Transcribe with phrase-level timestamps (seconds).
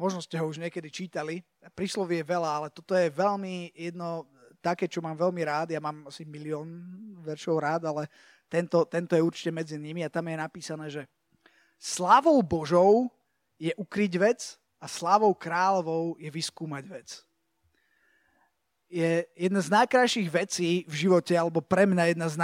[0.00, 1.44] Možno ste ho už niekedy čítali.
[1.76, 4.24] Príslovie je veľa, ale toto je veľmi jedno
[4.64, 5.76] také, čo mám veľmi rád.
[5.76, 6.72] Ja mám asi milión
[7.20, 8.08] veršov rád, ale
[8.48, 11.04] tento, tento je určite medzi nimi a tam je napísané, že
[11.76, 13.12] slávou Božou
[13.60, 17.20] je ukryť vec a slávou kráľovou je vyskúmať vec.
[18.88, 22.40] Je jedna z najkrajších vecí v živote, alebo pre mňa jedna z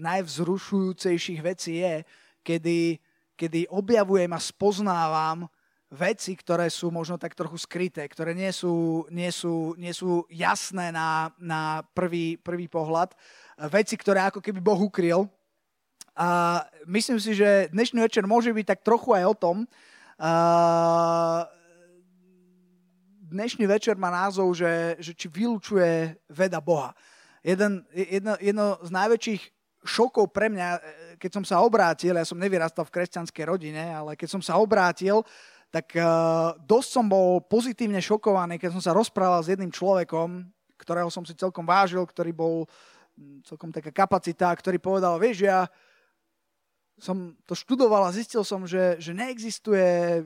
[0.00, 2.00] najvzrušujúcejších vecí je,
[2.40, 2.96] kedy,
[3.36, 5.52] kedy objavujem a spoznávam
[5.90, 10.90] veci, ktoré sú možno tak trochu skryté, ktoré nie sú, nie sú, nie sú jasné
[10.90, 13.14] na, na prvý, prvý pohľad.
[13.70, 15.30] Veci, ktoré ako keby Boh ukryl.
[16.16, 19.56] A myslím si, že dnešný večer môže byť tak trochu aj o tom.
[20.16, 20.32] A
[23.30, 26.96] dnešný večer má názov, že, že či vylučuje veda Boha.
[27.46, 29.42] Jeden, jedno, jedno z najväčších
[29.86, 30.68] šokov pre mňa,
[31.22, 35.22] keď som sa obrátil, ja som nevyrastal v kresťanskej rodine, ale keď som sa obrátil,
[35.70, 40.46] tak uh, dosť som bol pozitívne šokovaný, keď som sa rozprával s jedným človekom,
[40.78, 42.56] ktorého som si celkom vážil, ktorý bol
[43.18, 45.66] hm, celkom taká kapacita, ktorý povedal, vieš, ja
[46.96, 50.24] som to študoval a zistil som, že, že neexistuje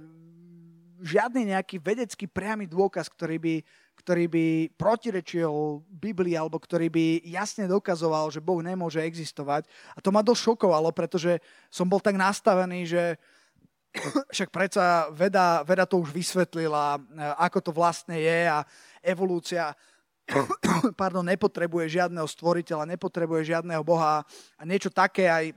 [1.02, 3.54] žiadny nejaký vedecký priamy dôkaz, ktorý by,
[3.98, 9.66] ktorý by protirečil Biblii alebo ktorý by jasne dokazoval, že Boh nemôže existovať.
[9.96, 11.40] A to ma dosť šokovalo, pretože
[11.72, 13.02] som bol tak nastavený, že
[14.34, 17.00] však predsa veda, veda to už vysvetlila, e,
[17.38, 18.62] ako to vlastne je a
[19.02, 19.74] evolúcia
[21.00, 24.22] pardon, nepotrebuje žiadneho stvoriteľa, nepotrebuje žiadneho Boha
[24.56, 25.54] a niečo také aj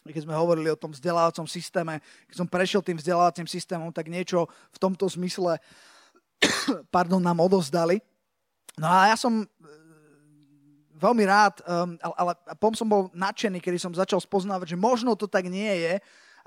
[0.00, 4.48] keď sme hovorili o tom vzdelávacom systéme, keď som prešiel tým vzdelávacím systémom, tak niečo
[4.72, 5.60] v tomto zmysle
[6.94, 8.00] pardon, nám odovzdali.
[8.80, 9.46] No a ja som e,
[10.96, 15.12] veľmi rád, um, ale, ale potom som bol nadšený, kedy som začal spoznávať, že možno
[15.20, 16.00] to tak nie je,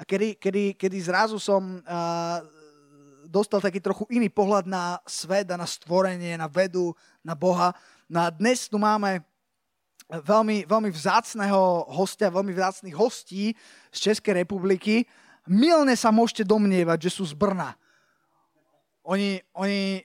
[0.04, 2.44] a kedy, kedy, kedy zrazu som uh,
[3.24, 6.92] dostal taký trochu iný pohľad na svet a na stvorenie, na vedu,
[7.24, 7.72] na Boha.
[8.12, 9.24] No a dnes tu máme
[10.12, 13.56] veľmi, veľmi vzácného hostia, veľmi vzácných hostí
[13.96, 15.08] z Českej republiky.
[15.48, 17.80] Milne sa môžete domnievať, že sú z Brna.
[19.08, 20.04] Oni, oni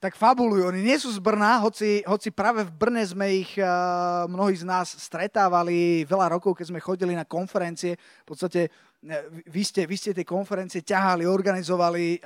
[0.00, 0.72] tak fabulujú.
[0.72, 4.64] Oni nie sú z Brna, hoci, hoci práve v Brne sme ich uh, mnohí z
[4.64, 8.00] nás stretávali veľa rokov, keď sme chodili na konferencie.
[8.24, 12.16] V podstate uh, vy ste, vy ste tie konferencie ťahali, organizovali.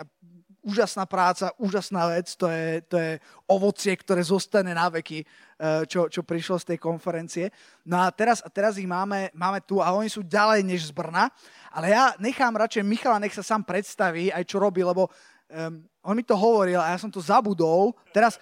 [0.65, 2.31] Úžasná práca, úžasná vec.
[2.39, 3.19] To je, to je
[3.51, 7.51] ovocie, ktoré zostane na veky, uh, čo, čo prišlo z tej konferencie.
[7.91, 11.27] No a teraz, teraz ich máme, máme tu a oni sú ďalej než z Brna.
[11.75, 15.11] Ale ja nechám radšej Michala, nech sa sám predstaví aj čo robí, lebo
[15.51, 17.97] um, on mi to hovoril a ja som to zabudol.
[18.13, 18.41] Teraz,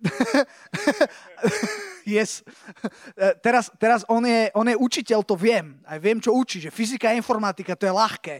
[2.08, 2.42] yes.
[3.44, 5.78] teraz, teraz on, je, on je učiteľ, to viem.
[5.84, 8.36] Aj viem, čo učí, že fyzika a informatika, to je ľahké.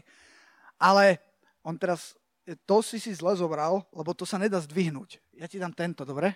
[0.80, 1.20] Ale
[1.60, 2.16] on teraz,
[2.64, 5.20] to si si zle zobral, lebo to sa nedá zdvihnúť.
[5.36, 6.32] Ja ti dám tento, dobre?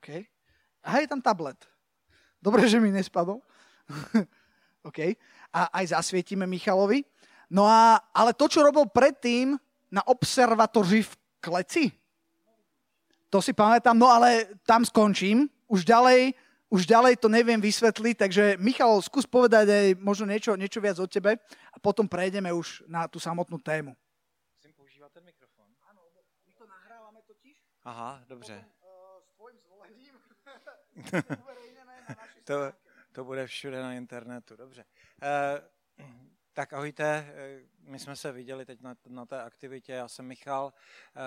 [0.00, 0.08] OK.
[0.80, 1.60] A je tam tablet.
[2.40, 3.44] Dobre, že mi nespadol.
[4.88, 4.98] OK.
[5.52, 7.04] A aj zasvietime Michalovi.
[7.50, 9.58] No a, ale to, čo robil predtým,
[9.90, 11.12] na observatoři v
[11.42, 11.84] Kleci.
[13.30, 15.50] To si pamätám, no ale tam skončím.
[15.66, 16.34] Už ďalej,
[16.70, 21.06] už ďalej to neviem vysvetliť, takže Michal, skús povedať aj možno niečo, niečo viac o
[21.06, 21.38] tebe
[21.74, 23.94] a potom prejdeme už na tú samotnú tému.
[24.58, 25.66] Musím používať ten mikrofon.
[25.90, 26.02] Áno,
[26.46, 27.54] my to nahrávame totiž.
[27.86, 28.54] Aha, dobře.
[28.58, 30.14] Potom, uh, s tvojím zvolením
[32.48, 32.54] to,
[33.12, 34.84] to bude všude na internetu, dobře.
[35.22, 36.06] Uh,
[36.52, 40.72] tak ahojte, eh, my jsme se viděli teď na, na té aktivitě, já jsem Michal,
[41.16, 41.20] eh,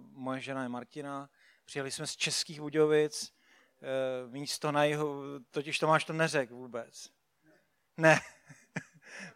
[0.00, 1.30] moje žena je Martina,
[1.64, 3.32] přijeli jsme z Českých Budějovic,
[3.82, 7.10] eh, místo na jihu, totiž Tomáš to neřek vůbec.
[7.96, 8.20] Ne.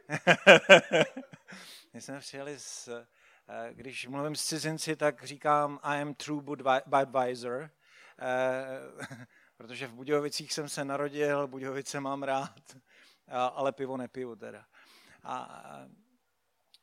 [1.93, 2.89] my jsme přijeli z,
[3.73, 6.43] když mluvím s cizinci, tak říkám I am true
[6.87, 7.71] Budweiser,
[9.57, 12.77] protože v Budějovicích jsem se narodil, Budějovice mám rád,
[13.29, 14.67] ale pivo nepiju teda
[15.27, 15.89] a,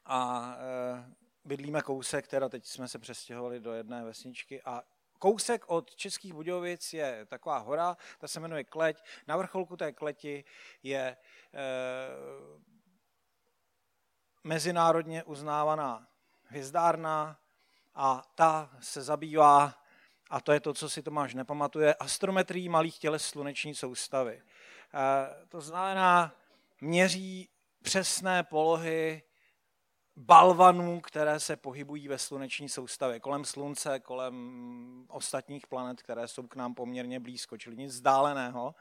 [0.06, 0.58] a
[1.46, 4.84] bydlíme kousek, teda teď jsme se přestěhovali do jedné vesničky a
[5.20, 9.04] kousek od Českých Budějovic je taková hora, ta se jmenuje Kleť.
[9.28, 10.44] Na vrcholku té kleti
[10.84, 11.18] je e,
[14.44, 16.08] mezinárodně uznávaná
[16.44, 17.40] hvězdárna
[17.96, 19.84] a ta se zabývá,
[20.30, 24.42] a to je to, co si Tomáš nepamatuje, astrometrií malých těles sluneční soustavy.
[24.94, 26.36] E, to znamená,
[26.82, 27.50] měří
[27.84, 29.24] přesné polohy
[30.16, 36.56] balvanů, které se pohybují ve sluneční soustavě, kolem Slunce, kolem ostatních planet, které jsou k
[36.56, 38.76] nám poměrně blízko, čili nic vzdáleného.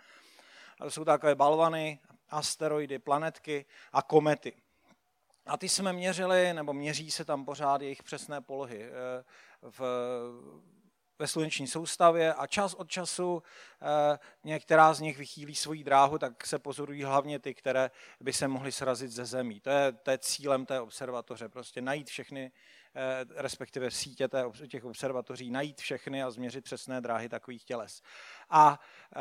[0.78, 4.52] To jsou takové balvany, asteroidy, planetky a komety.
[5.46, 8.90] A ty jsme měřili, nebo měří se tam pořád jejich přesné polohy
[9.62, 9.80] v,
[11.18, 13.42] ve sluneční soustavě a čas od času
[13.82, 18.48] eh, některá z nich vychýlí svoji dráhu, tak se pozorují hlavně ty, které by se
[18.48, 19.60] mohly srazit ze zemí.
[19.60, 22.52] To je, to je cílem té observatoře, prostě najít všechny,
[22.94, 24.28] eh, respektive sítě
[24.68, 28.02] těch observatoří, najít všechny a změřit přesné dráhy takových těles.
[28.50, 28.80] A
[29.16, 29.18] eh,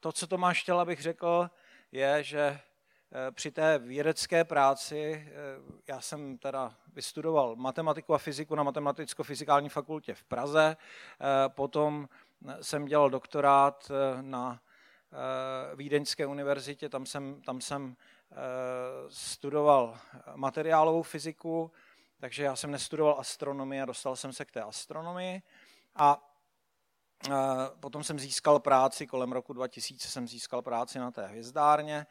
[0.00, 1.50] to, co Tomáš chtěl, abych řekl,
[1.92, 2.60] je, že
[3.30, 5.32] při té vědecké práci, eh,
[5.88, 12.08] já jsem teda vystudoval matematiku a fyziku na Matematicko-fyzikální fakultě v Praze, eh, potom
[12.60, 13.90] jsem dělal doktorát
[14.20, 14.60] na
[15.74, 17.96] Vídeňské univerzitě, tam jsem, tam jsem
[19.08, 19.98] studoval
[20.34, 21.70] materiálovou fyziku,
[22.20, 25.42] takže já jsem nestudoval astronomii a dostal jsem se k té astronomii.
[25.96, 26.30] A
[27.80, 32.06] potom jsem získal práci, kolem roku 2000 jsem získal práci na té hvězdárně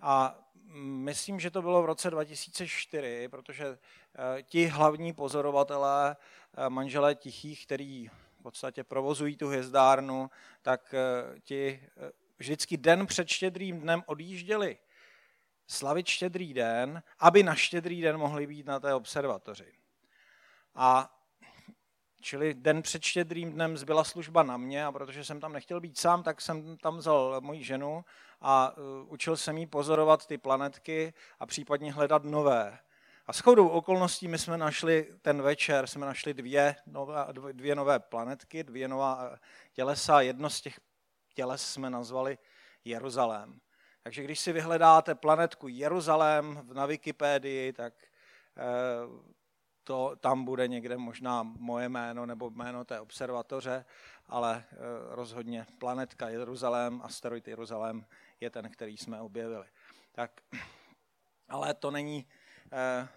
[0.00, 0.38] a
[0.82, 6.16] myslím, že to bylo v roce 2004, protože eh, ti hlavní pozorovatelé,
[6.56, 8.08] eh, manželé Tichých, který
[8.38, 10.30] v podstatě provozují tu hvězdárnu,
[10.62, 11.88] tak eh, ti
[12.38, 14.78] vždycky den před štědrým dnem odjížděli
[15.66, 19.72] slavit štědrý den, aby na štědrý den mohli být na té observatoři.
[20.74, 21.14] A
[22.24, 25.98] Čili den před štědrým dnem zbyla služba na mě a protože jsem tam nechtěl být
[25.98, 28.04] sám, tak jsem tam vzal moji ženu
[28.46, 32.78] a uh, učil jsem jí pozorovat ty planetky a případně hledat nové.
[33.26, 37.98] A s chodou okolností my jsme našli ten večer, jsme našli dvě nové, dvě nové
[37.98, 39.36] planetky, dvě nová uh,
[39.72, 40.20] tělesa.
[40.20, 40.80] Jedno z těch
[41.34, 42.38] těles jsme nazvali
[42.84, 43.60] Jeruzalém.
[44.02, 47.94] Takže když si vyhledáte planetku Jeruzalém na Wikipédii, tak
[48.56, 49.22] uh,
[49.84, 53.84] to tam bude někde možná moje jméno nebo jméno té observatoře,
[54.26, 54.64] ale
[55.08, 58.06] rozhodně planetka Jeruzalém, asteroid Jeruzalém
[58.44, 59.66] je ten, který jsme objevili.
[60.12, 60.40] Tak,
[61.48, 62.26] ale to není,
[62.72, 63.08] eh,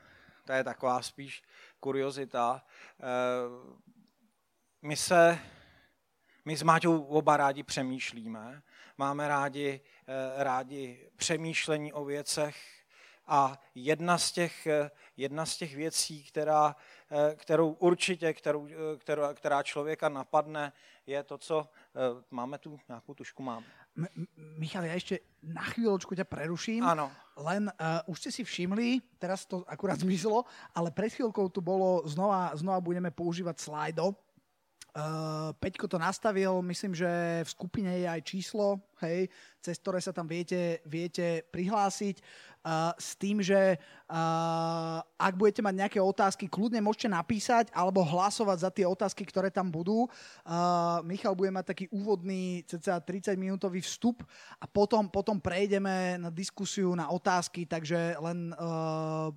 [0.46, 1.44] to je taková spíš
[1.80, 2.64] kuriozita.
[3.00, 3.04] Eh,
[4.82, 5.40] my se,
[6.46, 8.62] my s Máťou oba rádi přemýšlíme,
[8.98, 9.82] máme rádi,
[10.38, 12.78] rádi přemýšlení o věcech,
[13.28, 14.68] a jedna z těch,
[15.18, 16.76] jedna z těch věcí, která,
[17.36, 20.74] kterou určitě, kterou, která, která člověka napadne,
[21.06, 21.70] je to, co
[22.32, 23.44] máme tu nějakou tušku,
[23.98, 24.10] mám.
[24.62, 26.86] Michal, ja ešte na chvíľočku ťa preruším.
[26.86, 27.10] Áno.
[27.38, 32.02] Len uh, už ste si všimli, teraz to akurát zmizlo, ale pred chvíľkou tu bolo,
[32.10, 34.14] znova, znova budeme používať slajdo.
[34.98, 37.06] Uh, Peťko to nastavil, myslím, že
[37.46, 39.30] v skupine je aj číslo, hej,
[39.62, 45.76] cez ktoré sa tam viete, viete prihlásiť uh, s tým, že uh, ak budete mať
[45.86, 50.10] nejaké otázky, kľudne môžete napísať alebo hlasovať za tie otázky, ktoré tam budú.
[50.42, 54.26] Uh, Michal bude mať taký úvodný cca 30 minútový vstup
[54.58, 59.30] a potom, potom prejdeme na diskusiu, na otázky, takže len uh,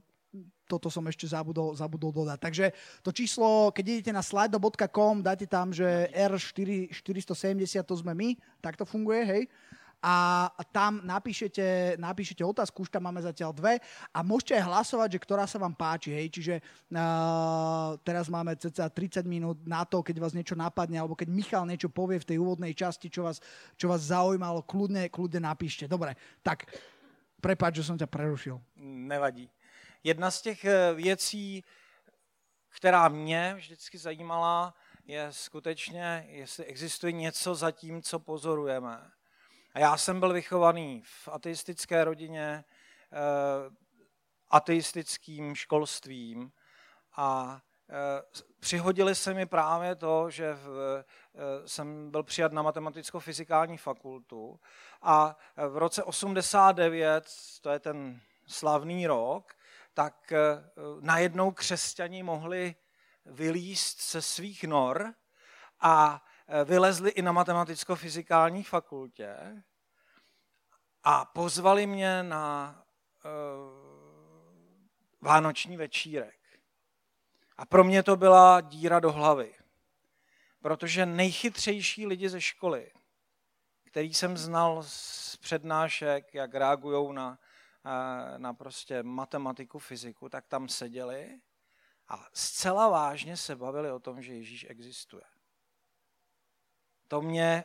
[0.70, 2.38] toto som ešte zabudol, zabudol dodať.
[2.38, 2.64] Takže
[3.02, 8.78] to číslo, keď idete na slido.com, dáte tam, že R4, 470 to sme my, tak
[8.78, 9.42] to funguje, hej?
[10.00, 13.76] a tam napíšete, napíšete otázku, už tam máme zatiaľ dve
[14.16, 18.88] a môžete aj hlasovať, že ktorá sa vám páči, hej, čiže uh, teraz máme cca
[18.88, 22.40] 30 minút na to, keď vás niečo napadne, alebo keď Michal niečo povie v tej
[22.40, 23.44] úvodnej časti, čo vás,
[23.76, 25.84] čo vás zaujímalo, kľudne, kľudne napíšte.
[25.84, 26.64] Dobre, tak
[27.44, 28.56] prepáč, že som ťa prerušil.
[28.80, 29.52] Nevadí.
[30.04, 31.64] Jedna z těch eh, věcí,
[32.68, 39.10] která mě vždycky zajímala, je skutečně, jestli existuje něco za tím, co pozorujeme.
[39.74, 42.64] A já jsem byl vychovaný v ateistické rodině,
[43.12, 43.76] eh,
[44.50, 46.52] ateistickým školstvím
[47.16, 48.22] a eh,
[48.60, 50.56] přihodili se mi právě to, že
[51.66, 54.60] jsem byl přijat na matematicko-fyzikální fakultu
[55.02, 55.36] a
[55.68, 57.24] v roce 89,
[57.60, 59.54] to je ten slavný rok,
[60.00, 60.38] tak eh,
[61.00, 62.74] najednou křesťani mohli
[63.24, 65.14] vylíst ze svých nor
[65.80, 69.36] a eh, vylezli i na matematicko-fyzikální fakultě
[71.04, 72.76] a pozvali mě na
[73.24, 73.30] uh,
[75.20, 76.40] vánoční večírek.
[77.56, 79.54] A pro mě to byla díra do hlavy,
[80.60, 82.92] protože nejchytřejší lidi ze školy,
[83.84, 87.38] který jsem znal z přednášek, jak reagují na
[88.36, 91.40] na prostě matematiku, fyziku, tak tam seděli
[92.08, 95.22] a zcela vážně se bavili o tom, že Ježíš existuje.
[97.08, 97.64] To mě,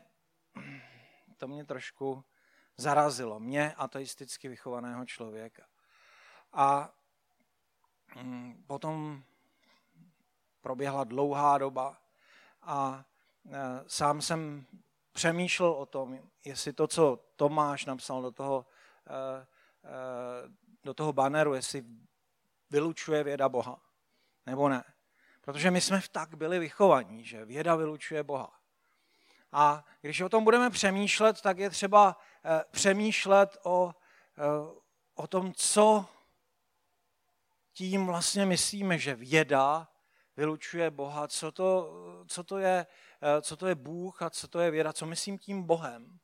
[1.37, 2.23] to mě trošku
[2.77, 5.67] zarazilo, mě ateisticky vychovaného člověka.
[6.53, 6.93] A
[8.21, 9.23] mm, potom
[10.61, 12.01] proběhla dlouhá doba
[12.61, 13.05] a
[13.51, 14.65] e, sám jsem
[15.11, 18.65] přemýšlel o tom, jestli to, co Tomáš napsal do toho
[19.07, 19.47] e,
[20.83, 21.83] do toho banneru, jestli
[22.69, 23.81] vylučuje věda Boha.
[24.45, 24.83] Nebo ne?
[25.41, 28.59] Protože my jsme v tak byli vychovaní, že věda vylučuje Boha.
[29.51, 33.95] A když o tom budeme přemýšlet, tak je třeba eh, přemýšlet o,
[34.37, 34.81] eh,
[35.15, 36.05] o tom, co
[37.73, 39.87] tím vlastně myslíme, že věda
[40.37, 41.93] vylučuje Boha, co to,
[42.27, 42.87] co to, je,
[43.21, 46.19] eh, co to je Bůh a co to je věda, co myslím tím Bohem.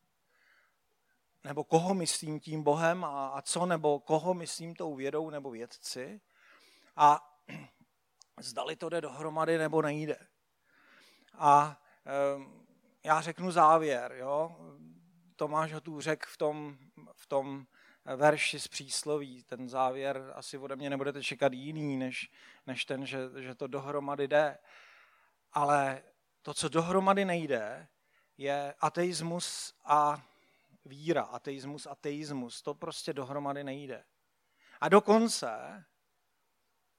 [1.43, 6.21] Nebo koho myslím tím Bohem a, a co, nebo koho myslím tou vědou nebo vědci.
[6.95, 7.37] A
[8.39, 10.17] zdali to jde dohromady nebo nejde.
[11.33, 11.81] A
[12.35, 12.67] um,
[13.03, 14.11] já řeknu závěr.
[14.11, 14.55] Jo?
[15.35, 16.77] Tomáš ho tu řekl v tom,
[17.13, 17.65] v tom
[18.15, 19.43] verši z přísloví.
[19.43, 22.31] Ten závěr asi ode mě nebudete čekat jiný, než,
[22.67, 24.57] než ten, že, že to dohromady jde.
[25.53, 26.03] Ale
[26.41, 27.87] to, co dohromady nejde,
[28.37, 30.23] je ateismus a
[30.85, 31.23] víra.
[31.23, 32.61] Ateismus, ateismus.
[32.61, 34.03] To prostě dohromady nejde.
[34.81, 35.85] A dokonce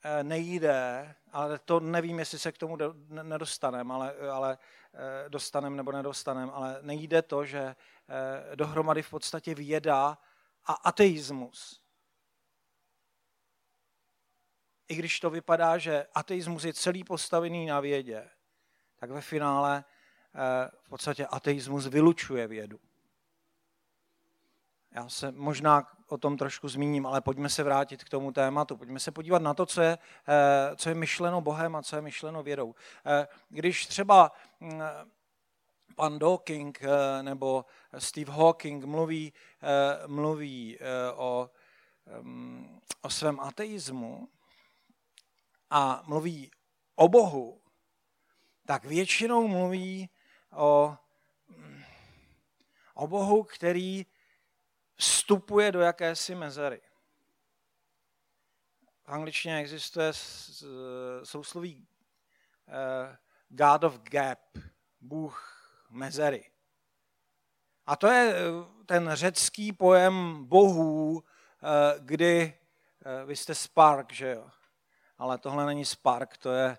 [0.02, 4.58] eh, nejde, ale to nevím, jestli se k tomu nedostaneme, ale, ale
[4.94, 10.18] eh, dostanem nebo nedostanem, ale nejde to, že eh, dohromady v podstatě věda
[10.64, 11.82] a ateismus.
[14.88, 18.30] I když to vypadá, že ateismus je celý postavený na vědě,
[18.96, 19.84] tak ve finále
[20.82, 22.80] v podstatě ateismus vylučuje vědu.
[24.94, 28.76] Já se možná o tom trošku zmíním, ale pojďme se vrátit k tomu tématu.
[28.76, 32.02] Pojďme se podívat na to, co je, eh, co je myšleno Bohem a co je
[32.02, 32.74] myšleno vědou.
[33.06, 34.80] Eh, když třeba mm,
[35.96, 37.64] pan Dawking eh, nebo
[37.98, 39.32] Steve Hawking mluví,
[40.06, 40.78] mluví
[41.14, 41.50] o,
[42.20, 44.28] mm, o svém ateismu
[45.70, 46.50] a mluví
[46.96, 47.60] o Bohu,
[48.66, 50.10] tak většinou mluví
[50.56, 50.96] o,
[51.48, 51.82] mm,
[52.94, 54.06] o Bohu, který
[55.02, 56.80] vstupuje do jakési mezery.
[59.04, 60.12] V angličtině existuje
[61.22, 61.88] sousloví
[63.48, 64.38] God of Gap,
[65.00, 66.50] Bůh mezery.
[67.86, 72.58] A to je eh, ten řecký pojem bohů, eh, kdy
[73.04, 74.50] eh, vy jste spark, že jo?
[75.18, 76.78] Ale tohle není spark, to je,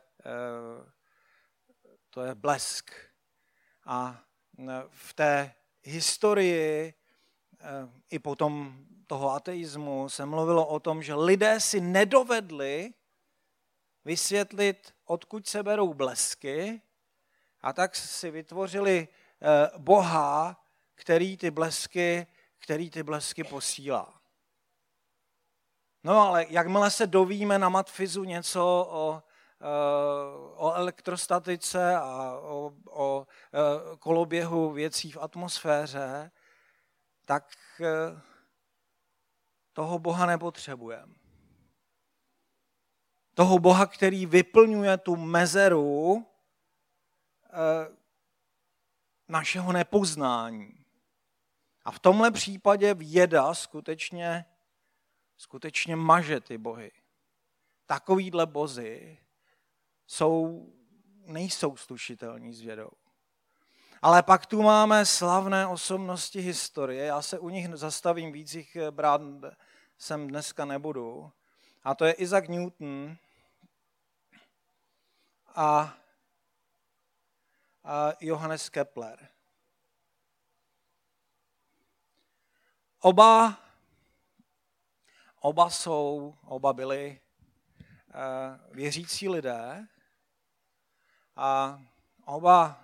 [2.09, 2.91] to je blesk.
[3.85, 4.23] A
[4.89, 6.93] v té historii
[8.09, 8.77] i potom
[9.07, 12.93] toho ateismu se mluvilo o tom, že lidé si nedovedli
[14.05, 16.81] vysvětlit, odkud se berou blesky,
[17.63, 19.07] a tak si vytvořili
[19.41, 20.63] eh, Boha,
[20.95, 22.27] který ty blesky,
[22.59, 24.21] který ty blesky posílá.
[26.03, 29.23] No ale jakmile se dovíme na matfizu něco o,
[29.61, 29.65] eh,
[30.55, 36.31] o elektrostatice a o, o eh, koloběhu věcí v atmosféře,
[37.25, 37.57] tak
[39.73, 41.15] toho Boha nepotřebujeme.
[43.33, 46.25] Toho Boha, který vyplňuje tu mezeru,
[47.53, 47.95] Eh,
[49.27, 50.85] našeho nepoznání.
[51.85, 54.45] A v tomhle případě věda skutečně,
[55.37, 56.91] skutečně maže ty bohy.
[57.85, 59.17] Takovýhle bozy
[60.07, 60.65] jsou,
[61.25, 62.91] nejsou slušitelní s vědou.
[64.03, 67.05] Ale pak tu máme slavné osobnosti historie.
[67.05, 69.21] Já se u nich zastavím, víc jich brát
[69.97, 71.31] sem dneska nebudu.
[71.83, 73.17] A to je Isaac Newton
[75.55, 75.97] a
[77.83, 79.27] a Johannes Kepler.
[82.99, 83.57] Oba,
[85.39, 87.21] oba jsou, oba byli
[88.07, 89.87] uh, věřící lidé
[91.35, 91.81] a
[92.25, 92.82] oba,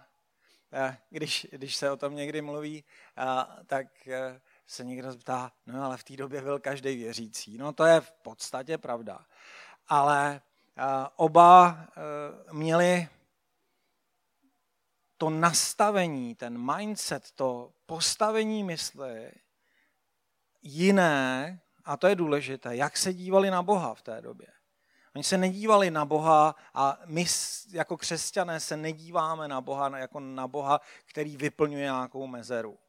[1.10, 2.84] když, když se o tom někdy mluví,
[3.66, 4.14] tak uh,
[4.68, 7.58] se někdo ptá, no ale v té době byl každý věřící.
[7.58, 9.26] No to je v podstatě pravda.
[9.88, 10.42] Ale
[10.78, 10.84] uh,
[11.16, 11.88] oba
[12.48, 13.08] uh, měli
[15.18, 19.32] to nastavení, ten mindset, to postavení mysli
[20.62, 24.48] jiné, a to je důležité, jak se dívali na Boha v té době.
[25.16, 27.26] Oni se nedívali na Boha a my
[27.72, 32.80] jako křesťané se nedíváme na Boha jako na Boha, který vyplňuje nějakou mezeru.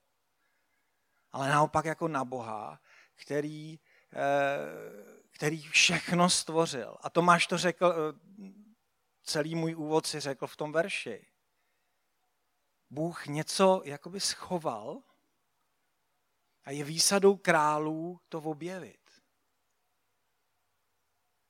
[1.33, 2.81] Ale naopak jako na Boha,
[3.15, 3.81] který,
[4.13, 6.97] eh, který všechno stvořil.
[7.01, 8.19] A Tomáš to řekl, eh,
[9.23, 11.27] celý můj úvod si řekl v tom verši.
[12.91, 15.03] Bůh něco jakoby schoval
[16.65, 19.00] a je výsadou králů to objevit.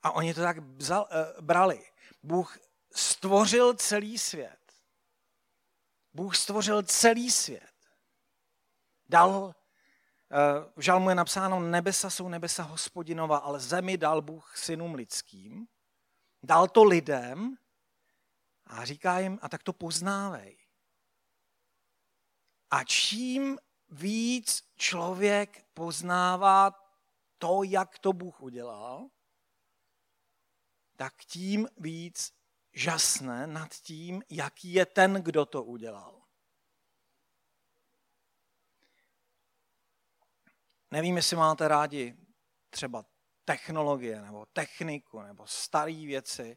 [0.02, 1.86] A oni to tak vzal, uh, brali.
[2.22, 2.58] Bůh
[2.94, 4.60] stvořil celý svět.
[6.12, 7.70] Bůh stvořil celý svět.
[9.08, 9.54] Dal,
[10.76, 15.66] v žalmu je napsáno, nebesa jsou nebesa hospodinova, ale zemi dal Bůh synům lidským.
[16.42, 17.56] Dal to lidem
[18.66, 20.58] a říká jim, a tak to poznávej.
[22.70, 26.72] A čím víc člověk poznává
[27.38, 29.08] to, jak to Bůh udělal,
[31.00, 32.32] tak tím víc
[32.72, 36.22] žasne nad tím, jaký je ten, kdo to udělal.
[40.90, 42.16] Nevím, jestli máte rádi
[42.70, 43.04] třeba
[43.44, 46.56] technologie nebo techniku nebo staré věci.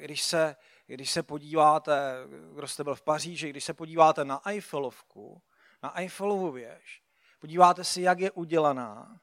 [0.00, 2.14] Když se, když se podíváte,
[2.54, 5.42] kdo jste byl v Paříži, když se podíváte na Eiffelovku,
[5.82, 7.02] na Eiffelovu věž,
[7.38, 9.20] podíváte si, jak je udělaná,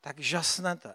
[0.00, 0.94] tak žasnete.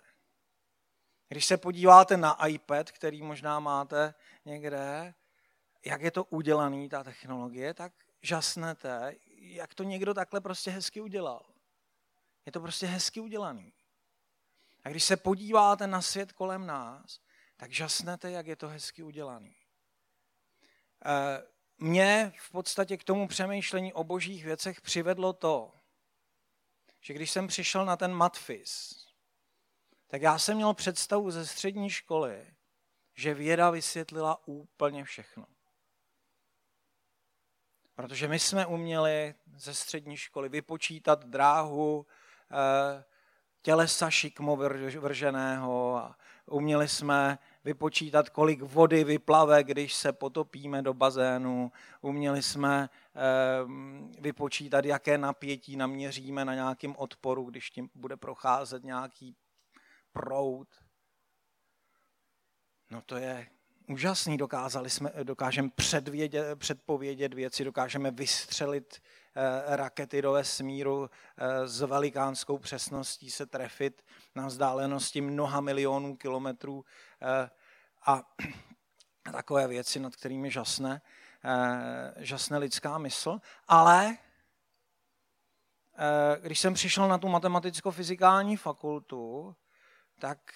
[1.31, 4.13] Když se podíváte na iPad, který možná máte
[4.45, 5.13] někde,
[5.85, 11.45] jak je to udělaný, ta technologie, tak žasnete, jak to někdo takhle prostě hezky udělal.
[12.45, 13.73] Je to prostě hezky udělaný.
[14.83, 17.19] A když se podíváte na svět kolem nás,
[17.57, 19.55] tak žasnete, jak je to hezky udělaný.
[21.05, 21.43] Eh,
[21.77, 25.73] mě v podstatě k tomu přemýšlení o božích věcech přivedlo to,
[27.01, 29.00] že když jsem přišel na ten matfis,
[30.11, 32.47] tak já jsem měl představu ze střední školy,
[33.13, 35.45] že věda vysvětlila úplně všechno.
[37.95, 42.05] Protože my jsme uměli ze střední školy vypočítat dráhu
[42.51, 43.03] eh,
[43.61, 44.55] tělesa šikmo
[44.99, 51.71] vrženého a uměli jsme vypočítat, kolik vody vyplave, když se potopíme do bazénu.
[52.01, 53.19] Uměli jsme eh,
[54.19, 59.35] vypočítat, jaké napětí naměříme na nějakém odporu, když tím bude procházet nějaký
[60.13, 60.67] proud.
[62.89, 63.47] No to je
[63.91, 69.01] úžasný, dokázali jsme, dokážeme předvědět, předpovědět věci, dokážeme vystřelit
[69.35, 76.85] eh, rakety do vesmíru eh, s velikánskou přesností se trefit na vzdálenosti mnoha milionů kilometrů
[77.21, 77.49] eh,
[78.05, 78.23] a
[79.31, 81.01] takové věci, nad kterými žasne,
[82.17, 83.39] žasne lidská mysl.
[83.67, 84.17] Ale
[86.41, 89.55] když jsem přišel na tu matematicko-fyzikální fakultu,
[90.21, 90.53] tak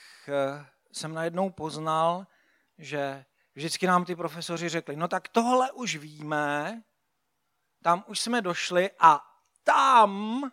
[0.92, 2.28] jsem najednou poznal,
[2.78, 3.26] že
[3.56, 6.84] vždycky nám ty profesoři řekli, no tak tohle už víme,
[7.82, 9.22] tam už jsme došli a
[9.64, 10.44] tam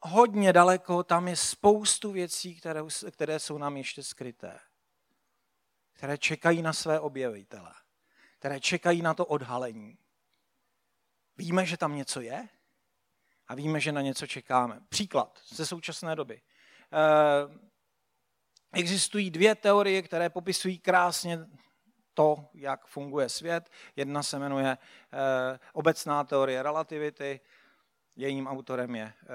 [0.00, 4.60] hodně daleko, tam je spoustu věcí, které, které jsou nám ještě skryté.
[5.92, 7.74] Které čekají na své objevitele.
[8.38, 9.98] Které čekají na to odhalení.
[11.36, 12.48] Víme, že tam něco je
[13.48, 14.80] a víme, že na něco čekáme.
[14.88, 16.40] Příklad ze současné doby.
[16.92, 17.73] Eh,
[18.74, 21.38] Existují dvě teorie, které popisují krásně
[22.14, 23.70] to, jak funguje svět.
[23.96, 24.78] Jedna se jmenuje
[25.12, 27.40] eh, obecná teorie relativity,
[28.16, 29.26] jejím autorem je eh,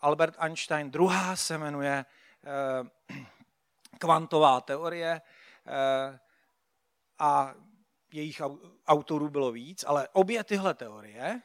[0.00, 0.90] Albert Einstein.
[0.90, 2.04] Druhá se jmenuje
[2.44, 3.24] eh,
[3.98, 5.20] kvantová teorie
[7.18, 7.54] a
[8.12, 8.40] jejich
[8.86, 11.42] autorů bylo víc, ale obě tyhle teorie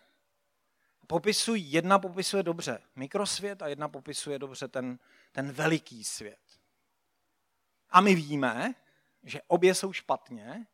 [1.07, 4.99] popisují, jedna popisuje dobře mikrosvět a jedna popisuje dobře ten,
[5.31, 6.39] ten veliký svět.
[7.89, 8.75] A my víme,
[9.23, 10.67] že obě jsou špatně,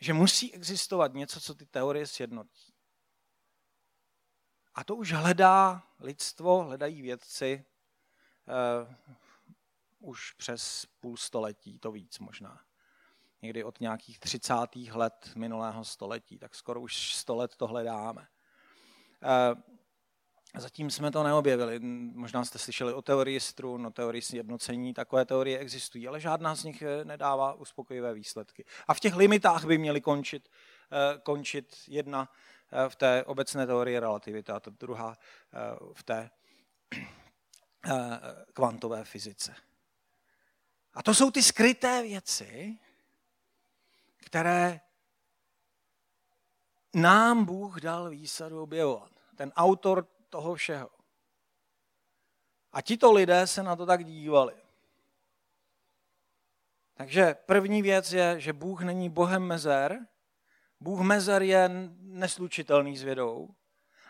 [0.00, 2.74] že musí existovat něco, co ty teorie sjednotí.
[4.74, 7.64] A to už hledá lidstvo, hledají vědci
[8.84, 8.94] uh,
[9.98, 12.60] už přes půl století, to víc možná.
[13.42, 14.54] Někdy od nějakých 30.
[14.92, 18.28] let minulého století, tak skoro už 100 let to hledáme.
[19.22, 19.77] Uh,
[20.56, 21.78] Zatím jsme to neobjevili.
[22.14, 24.94] Možná jste slyšeli o teorii strun, o teorii sjednocení.
[24.94, 28.64] Takové teorie existují, ale žádná z nich eh, nedává uspokojivé výsledky.
[28.88, 30.48] A v těch limitách by měly končit,
[30.92, 32.32] eh, končit jedna
[32.72, 35.16] eh, v té obecné teorii relativity a ta druhá
[35.92, 36.30] v té
[38.52, 39.54] kvantové fyzice.
[40.94, 42.78] A to jsou ty skryté věci,
[44.16, 44.80] které
[46.94, 49.12] nám Bůh dal výsadu objevovat.
[49.36, 50.90] Ten autor toho všeho.
[52.72, 54.54] A tito lidé se na to tak dívali.
[56.94, 59.98] Takže první věc je, že Bůh není Bohem mezer.
[60.80, 63.48] Bůh mezer je neslučitelný s vědou,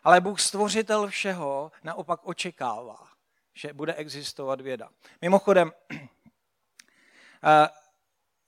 [0.05, 3.09] ale Bůh stvořitel všeho naopak očekává,
[3.55, 4.91] že bude existovat věda.
[5.23, 7.69] Mimochodem, eh,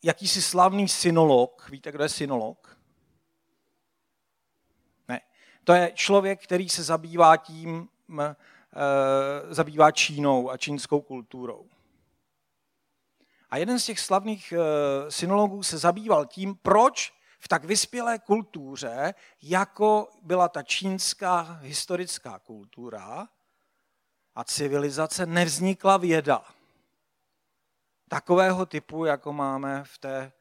[0.02, 2.59] jakýsi slavný synolog, víte, kdo je synolog?
[5.70, 7.88] To je člověk, který se zabývá tím,
[8.20, 8.34] e,
[9.54, 11.66] zabývá Čínou a čínskou kulturou.
[13.50, 14.56] A jeden z těch slavných e,
[15.10, 23.28] synologů se zabýval tím, proč v tak vyspělé kultuře, jako byla ta čínská historická kultura,
[24.34, 26.44] a civilizace nevznikla věda
[28.08, 30.32] takového typu, jako máme v té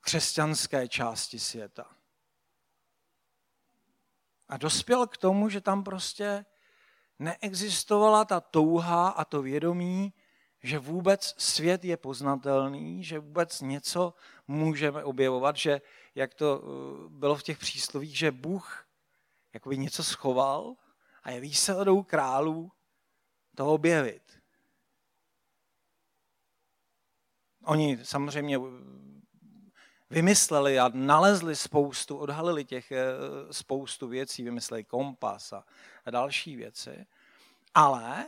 [0.00, 1.93] křesťanské části světa.
[4.48, 6.44] A dospěl k tomu, že tam prostě
[7.18, 10.12] neexistovala ta touha a to vědomí,
[10.62, 14.14] že vůbec svět je poznatelný, že vůbec něco
[14.48, 15.80] můžeme objevovat, že
[16.14, 18.86] jak to eh, bylo v těch příslovích, že Bůh
[19.52, 20.74] jakoby něco schoval
[21.22, 22.72] a je výsadou králů
[23.56, 24.22] to objevit.
[27.64, 28.58] Oni samozřejmě
[30.10, 33.04] vymysleli a nalezli spoustu, odhalili těch eh,
[33.50, 35.64] spoustu věcí, vymysleli kompas a
[36.10, 37.06] další věci,
[37.74, 38.26] ale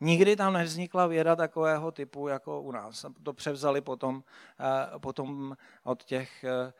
[0.00, 3.06] nikdy tam nevznikla věda takového typu jako u nás.
[3.22, 4.24] To převzali potom,
[4.60, 6.72] eh, potom od, těch, eh,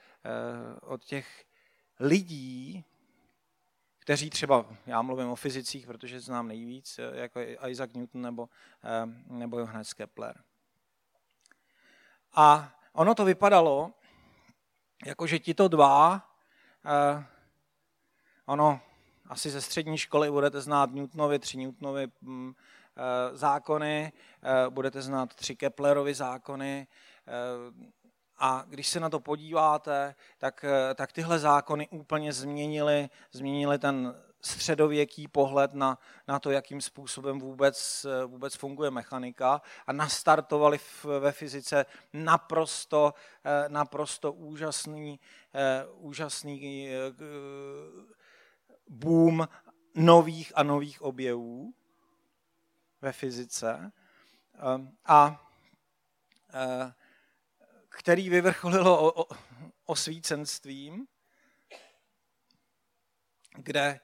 [0.83, 1.45] od těch
[2.01, 2.85] lidí,
[3.99, 8.49] kteří třeba, já mluvím o fyzicích, protože znám nejvíc, jako Isaac Newton nebo,
[9.27, 10.43] nebo Johannes Kepler.
[12.35, 13.93] A ono to vypadalo,
[15.07, 16.29] jako že tito dva,
[16.85, 17.25] eh,
[18.47, 18.81] ono
[19.27, 22.53] asi ze střední školy budete znát Newtonovy, tři Newtonovy hm,
[22.97, 26.87] eh, zákony, eh, budete znát tři Keplerovy zákony,
[27.27, 27.33] eh,
[28.39, 34.15] a když se na to podíváte, tak, eh, tak tyhle zákony úplně změnily, změnily ten
[34.43, 41.33] středověký pohled na, na to, jakým způsobem vůbec, vůbec funguje mechanika a nastartovali v, ve
[41.33, 45.21] fyzice naprosto, eh, naprosto úžasný,
[45.55, 46.93] eh, úžasný eh,
[48.89, 49.49] boom
[49.95, 51.75] nových a nových objevů
[53.01, 53.93] ve fyzice.
[55.05, 55.49] A
[57.89, 59.15] který vyvrcholilo
[59.85, 61.07] osvícenstvím,
[63.57, 64.01] kde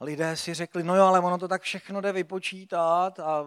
[0.00, 3.44] lidé si řekli, no jo, ale ono to tak všechno jde vypočítat a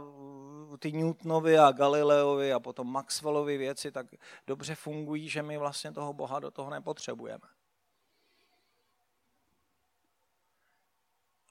[0.80, 4.08] ty Newtonovi a Galileovi a potom Maxwellovi věci tak
[4.48, 7.48] dobře fungují, že my vlastně toho Boha do toho nepotřebujeme.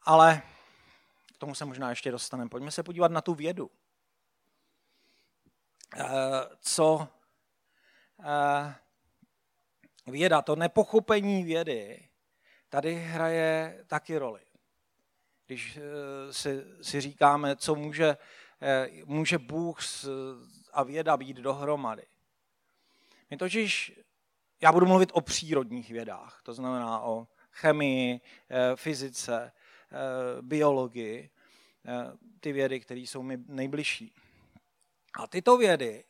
[0.03, 0.43] Ale
[1.35, 2.51] k tomu se možná ještě dostaneme.
[2.51, 3.71] Pojďme se podívat na tu vědu.
[5.97, 6.07] Eh,
[6.61, 7.09] co
[10.07, 12.09] věda, to nepochopení vědy,
[12.69, 14.41] tady hraje taky roli.
[15.47, 18.17] Když eh, si, si říkáme, co může,
[18.63, 19.79] eh, může Bůh
[20.73, 22.07] a věda být dohromady.
[23.31, 24.01] My totiž,
[24.61, 29.53] já budu mluvit o přírodních vědách, to znamená o chemii, eh, fyzice,
[30.41, 31.31] biologii,
[32.41, 34.15] ty vědy, které jsou mi nejbližší.
[35.15, 36.05] A tyto vědy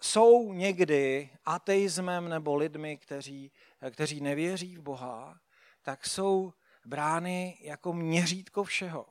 [0.00, 3.52] jsou někdy ateismem nebo lidmi, kteří,
[3.90, 5.40] kteří nevěří v Boha,
[5.82, 6.52] tak jsou
[6.84, 9.06] brány jako měřítko všeho.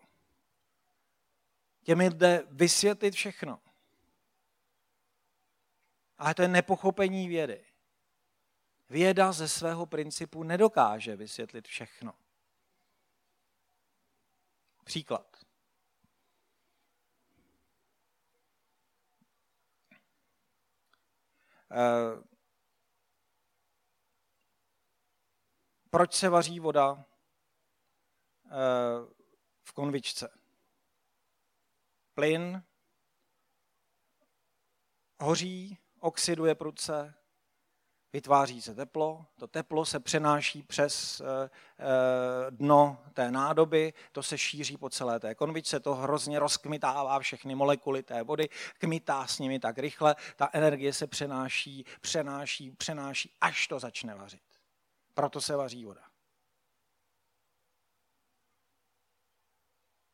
[1.84, 3.62] Těmi jde vysvětlit všechno.
[6.18, 7.66] Ale to je nepochopení vědy.
[8.90, 12.14] Věda ze svého principu nedokáže vysvětlit všechno.
[14.84, 15.46] Příklad.
[21.52, 21.59] Eh,
[25.90, 27.06] proč se vaří voda
[28.46, 28.50] eh,
[29.64, 30.40] v konvičce?
[32.14, 32.64] Plyn
[35.22, 37.19] hoří, oxiduje prudce,
[38.14, 41.86] vytváří se teplo, to teplo se přenáší přes eh, eh,
[42.50, 48.04] dno té nádoby, to se šíří po celé té konvičce, to hrozně rozkmitává všechny molekuly
[48.04, 53.80] té vody, kmitá s nimi tak rychle, ta energie se přenáší, přenáší, přenáší, až to
[53.80, 54.44] začne vařit.
[55.14, 56.04] Proto se vaří voda.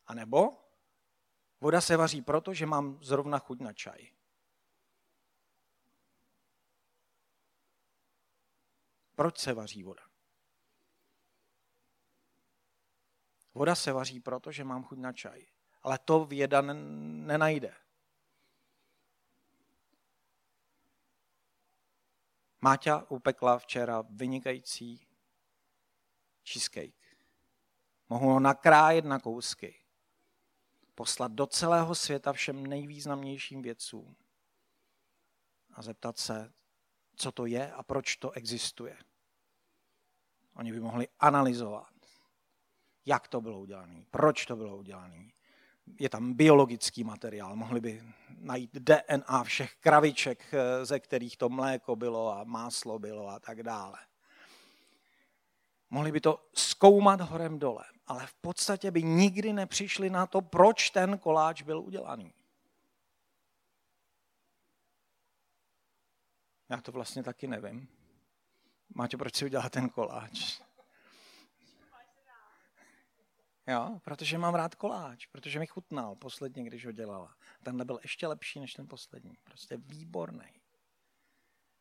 [0.07, 0.53] A nebo
[1.61, 4.07] voda se vaří proto, že mám zrovna chuť na čaj.
[9.15, 10.03] Proč se vaří voda?
[13.53, 15.45] Voda se vaří proto, že mám chuť na čaj.
[15.83, 17.75] Ale to věda nenajde.
[22.61, 25.07] Máťa upekla včera vynikající
[26.45, 27.05] cheesecake.
[28.09, 29.81] Mohu ho nakrájet na kousky.
[30.95, 34.15] Poslat do celého světa všem nejvýznamnějším vědcům
[35.73, 36.53] a zeptat se,
[37.15, 38.97] co to je a proč to existuje.
[40.55, 41.93] Oni by mohli analyzovat,
[43.05, 45.31] jak to bylo udělané, proč to bylo udělané,
[45.99, 48.03] je tam biologický materiál, mohli by
[48.39, 53.63] najít DNA všech kraviček, eh, ze kterých to mléko bylo a máslo bylo a tak
[53.63, 53.97] dále.
[55.89, 60.89] Mohli by to zkoumat horem dole, ale v podstatě by nikdy nepřišli na to, proč
[60.89, 62.33] ten koláč byl udělaný.
[66.69, 67.87] Já to vlastně taky nevím.
[68.95, 70.61] Máte, proč si udělat ten koláč?
[73.67, 77.35] Jo, protože mám rád koláč, protože mi chutnal posledně, když ho dělala.
[77.63, 79.37] Tenhle byl ještě lepší než ten poslední.
[79.43, 80.61] Prostě výborný.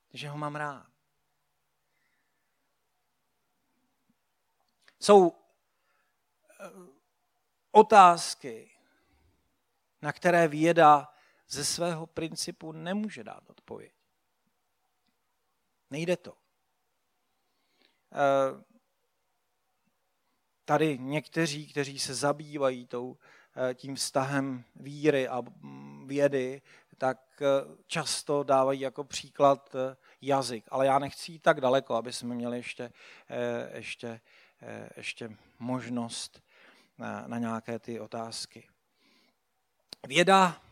[0.09, 0.87] Takže ho mám rád.
[5.01, 5.33] Jsou
[6.61, 6.71] eh,
[7.71, 8.71] otázky,
[10.03, 11.15] na které věda
[11.49, 14.04] ze svého principu nemůže dát odpověď.
[15.95, 16.35] Nejde to.
[18.13, 18.65] Eh,
[20.65, 26.63] tady někteří, kteří se zabývají eh, tím vztahem víry a mm, vědy,
[26.99, 27.47] tak eh,
[27.87, 29.77] často dávají jako příklad
[30.21, 30.65] jazyk.
[30.69, 32.93] Ale já nechci jít tak daleko, aby jsme měli ještě,
[33.75, 34.21] ještě,
[34.97, 36.43] ještě možnost
[36.99, 38.69] na, na nějaké ty otázky.
[40.07, 40.63] Věda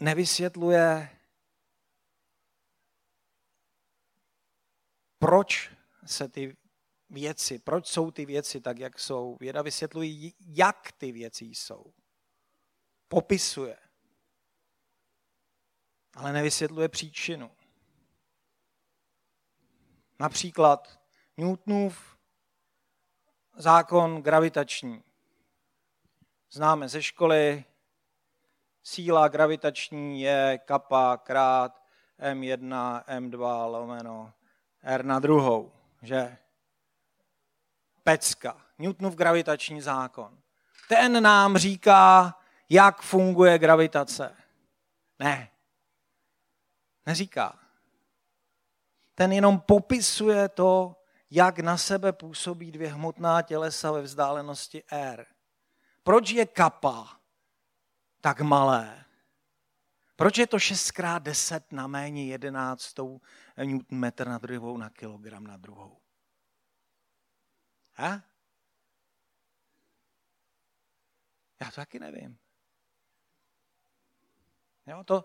[0.00, 1.18] nevysvětluje,
[5.18, 5.70] proč
[6.06, 6.56] se ty
[7.10, 9.36] věci, proč jsou ty věci tak, jak jsou.
[9.40, 11.94] Věda vysvětluje, jak ty věci jsou.
[13.08, 13.78] Popisuje.
[16.14, 17.56] Ale nevysvětluje příčinu.
[20.18, 21.00] Například
[21.36, 22.18] Newtonův
[23.56, 25.04] zákon gravitační.
[26.50, 27.64] Známe ze školy,
[28.82, 31.82] síla gravitační je kappa krát
[32.20, 34.32] M1, M2 lomeno
[34.82, 36.36] R na druhou, že?
[38.04, 38.62] Pecka.
[38.78, 40.38] Newtonův gravitační zákon.
[40.88, 42.38] Ten nám říká,
[42.68, 44.36] jak funguje gravitace.
[45.18, 45.50] Ne.
[47.06, 47.58] Neříká.
[49.14, 50.96] Ten jenom popisuje to,
[51.30, 55.26] jak na sebe působí dvě hmotná tělesa ve vzdálenosti R.
[56.02, 57.19] Proč je kappa
[58.20, 59.04] tak malé?
[60.16, 62.94] Proč je to 6x10 na méně 11
[63.64, 66.00] Nm na druhou na kilogram na druhou?
[67.94, 68.22] Ha?
[71.60, 72.38] Já to taky nevím.
[74.86, 75.24] Jo, to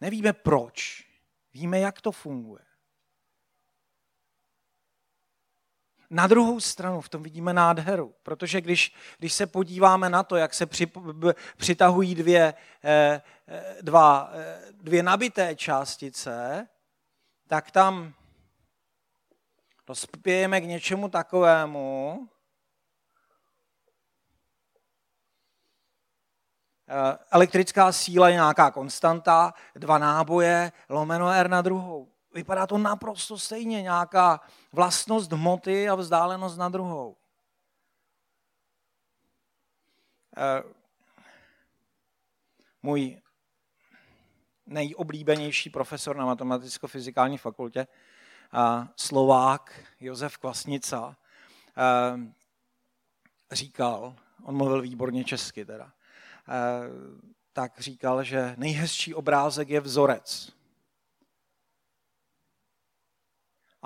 [0.00, 1.08] nevíme proč.
[1.52, 2.64] Víme, jak to funguje.
[6.14, 10.54] Na druhou stranu v tom vidíme nádheru, protože když, když se podíváme na to, jak
[10.54, 10.86] se při,
[11.56, 16.68] přitahují dvě, eh, eh, dva, eh, dvě nabité částice,
[17.46, 18.14] tak tam
[19.86, 22.28] dospějeme k něčemu takovému,
[27.30, 32.13] elektrická síla je nějaká konstanta, dva náboje, lomeno R na druhou.
[32.34, 34.40] Vypadá to naprosto stejně, nějaká
[34.72, 37.16] vlastnost hmoty a vzdálenost na druhou.
[40.36, 40.62] Eh,
[42.82, 43.20] můj
[44.66, 47.86] nejoblíbenější profesor na matematicko-fyzikální fakultě,
[48.96, 51.16] Slovák Josef Kvasnica,
[51.76, 52.32] eh,
[53.52, 55.92] říkal, on mluvil výborně česky teda,
[56.48, 56.52] eh,
[57.52, 60.52] tak říkal, že nejhezčí obrázek je vzorec.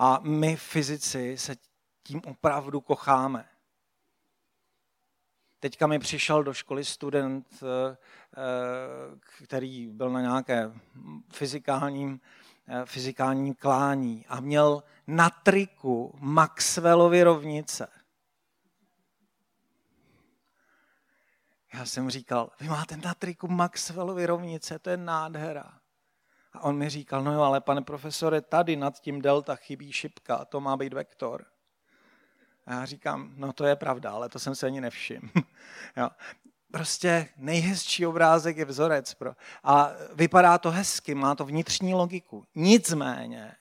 [0.00, 1.56] A my fyzici se
[2.02, 3.48] tím opravdu kocháme.
[5.60, 7.96] Teďka mi přišel do školy student, eh,
[8.36, 10.72] eh, který byl na nějaké
[11.32, 12.20] fyzikálním,
[12.68, 17.88] eh, fyzikálním klání a měl na triku Maxwellovy rovnice.
[21.74, 25.80] Já jsem říkal, vy máte na triku Maxwellovy rovnice, to je nádhera.
[26.58, 30.44] A on mi říkal, no jo, ale pane profesore, tady nad tím delta chybí šipka,
[30.44, 31.46] to má být vektor.
[32.66, 35.28] A já říkám, no to je pravda, ale to jsem se ani nevšiml.
[36.72, 39.14] Prostě nejhezčí obrázek je vzorec.
[39.14, 39.34] Pro.
[39.62, 42.46] A vypadá to hezky, má to vnitřní logiku.
[42.54, 43.56] Nicméně,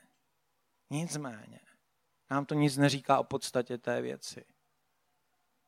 [0.89, 1.59] nicméně,
[2.31, 4.45] nám to nic neříká o podstatě té věci.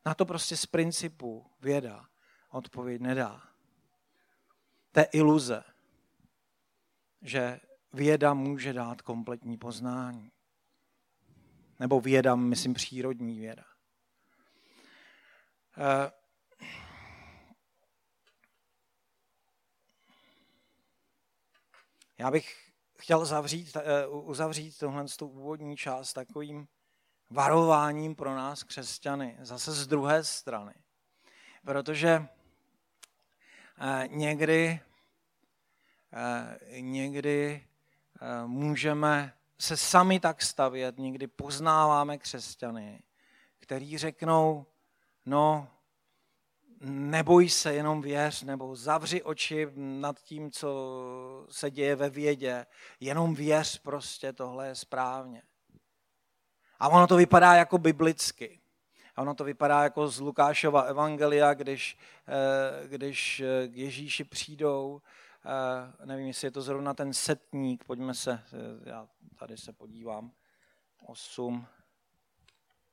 [0.06, 2.06] Na to prostě z principu věda
[2.52, 3.42] odpověď nedá.
[4.92, 5.64] To je iluze
[7.22, 7.60] že
[7.94, 10.32] věda může dát kompletní poznání.
[11.80, 13.64] Nebo věda, myslím, přírodní věda.
[15.78, 16.12] Eh,
[22.18, 26.68] já bych chtěl zavřít, eh, uzavřít tohle úvodní část takovým
[27.30, 30.74] varováním pro nás křesťany, zase z druhé strany.
[31.66, 32.28] Protože
[33.82, 34.80] eh, někdy,
[36.80, 37.64] někdy
[38.22, 43.04] eh, můžeme se sami tak stavět, někdy poznáváme křesťany,
[43.60, 44.66] který řeknou,
[45.26, 45.68] no,
[46.82, 52.66] neboj se, jenom věř, nebo zavři oči nad tím, co se děje ve vědě,
[53.00, 55.42] jenom věř prostě, tohle je správně.
[56.80, 58.60] A ono to vypadá jako biblicky.
[59.16, 65.02] A ono to vypadá jako z Lukášova evangelia, když, eh, když eh, k Ježíši přijdou,
[65.02, 65.29] eh,
[66.06, 68.44] nevím, jestli je to zrovna ten setník, pojďme se,
[68.86, 69.08] já
[69.40, 70.32] tady se podívám,
[71.06, 71.68] 8,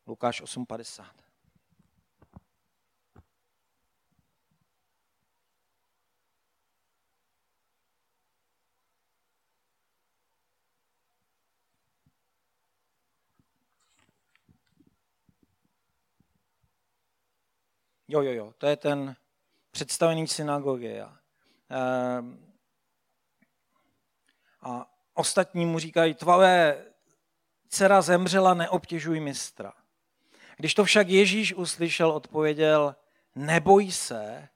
[0.06, 1.04] Lukáš 8.50.
[18.09, 19.16] Jo, jo, jo, to je ten
[19.70, 21.02] představený synagogy.
[21.70, 22.55] A, ehm,
[24.61, 26.92] a ostatní mu říkají, tvoje
[27.68, 29.72] dcera zemřela, neobtěžuj mistra.
[30.57, 32.96] Když to však Ježíš uslyšel, odpověděl,
[33.35, 34.48] neboj se,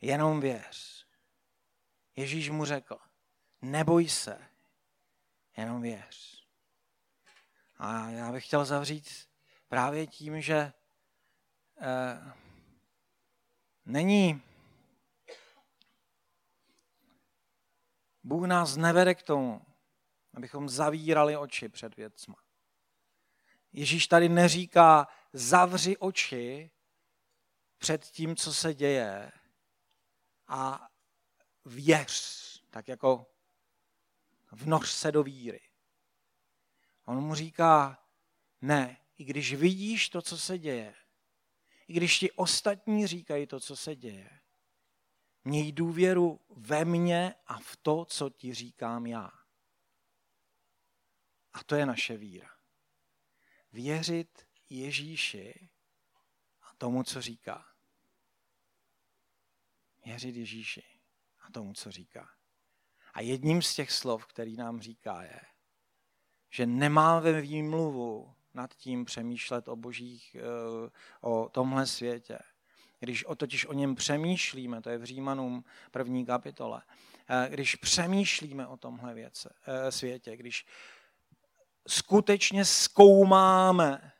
[0.00, 1.06] jenom věř.
[2.16, 2.98] Ježíš mu řekl,
[3.62, 4.38] neboj se,
[5.56, 6.46] jenom věř.
[7.78, 9.28] A já bych chtěl zavřít
[9.68, 10.72] právě tím, že
[11.80, 12.32] eh,
[13.86, 14.42] Není.
[18.24, 19.66] Bůh nás nevede k tomu,
[20.34, 22.34] abychom zavírali oči před věcma.
[23.72, 26.70] Ježíš tady neříká, zavři oči
[27.78, 29.32] před tím, co se děje
[30.48, 30.88] a
[31.64, 33.26] věř, tak jako
[34.52, 35.60] vnoř se do víry.
[37.04, 38.04] On mu říká,
[38.60, 40.94] ne, i když vidíš to, co se děje,
[41.88, 44.41] i když ti ostatní říkají to, co se děje.
[45.44, 49.30] Měj důvěru ve mně a v to, co ti říkám já.
[51.52, 52.50] A to je naše víra.
[53.72, 55.70] Věřit Ježíši
[56.62, 57.66] a tomu, co říká.
[60.04, 60.84] Věřit Ježíši
[61.40, 62.30] a tomu, co říká.
[63.14, 65.40] A jedním z těch slov, který nám říká, je,
[66.50, 72.38] že nemáme výmluvu nad tím přemýšlet o božích, eh, o tomhle světě.
[73.02, 76.82] Když o, totiž o něm přemýšlíme, to je v Římanům první kapitole,
[77.28, 80.66] eh, když přemýšlíme o tomhle věce, eh, světě, když
[81.88, 84.12] skutečně zkoumáme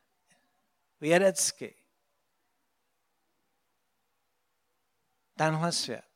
[1.01, 1.75] vědecky
[5.37, 6.11] tenhle svět,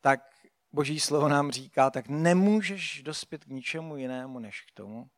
[0.00, 0.20] tak
[0.72, 5.10] Boží slovo nám říká, tak nemůžeš dospět k ničemu jinému, než k tomu,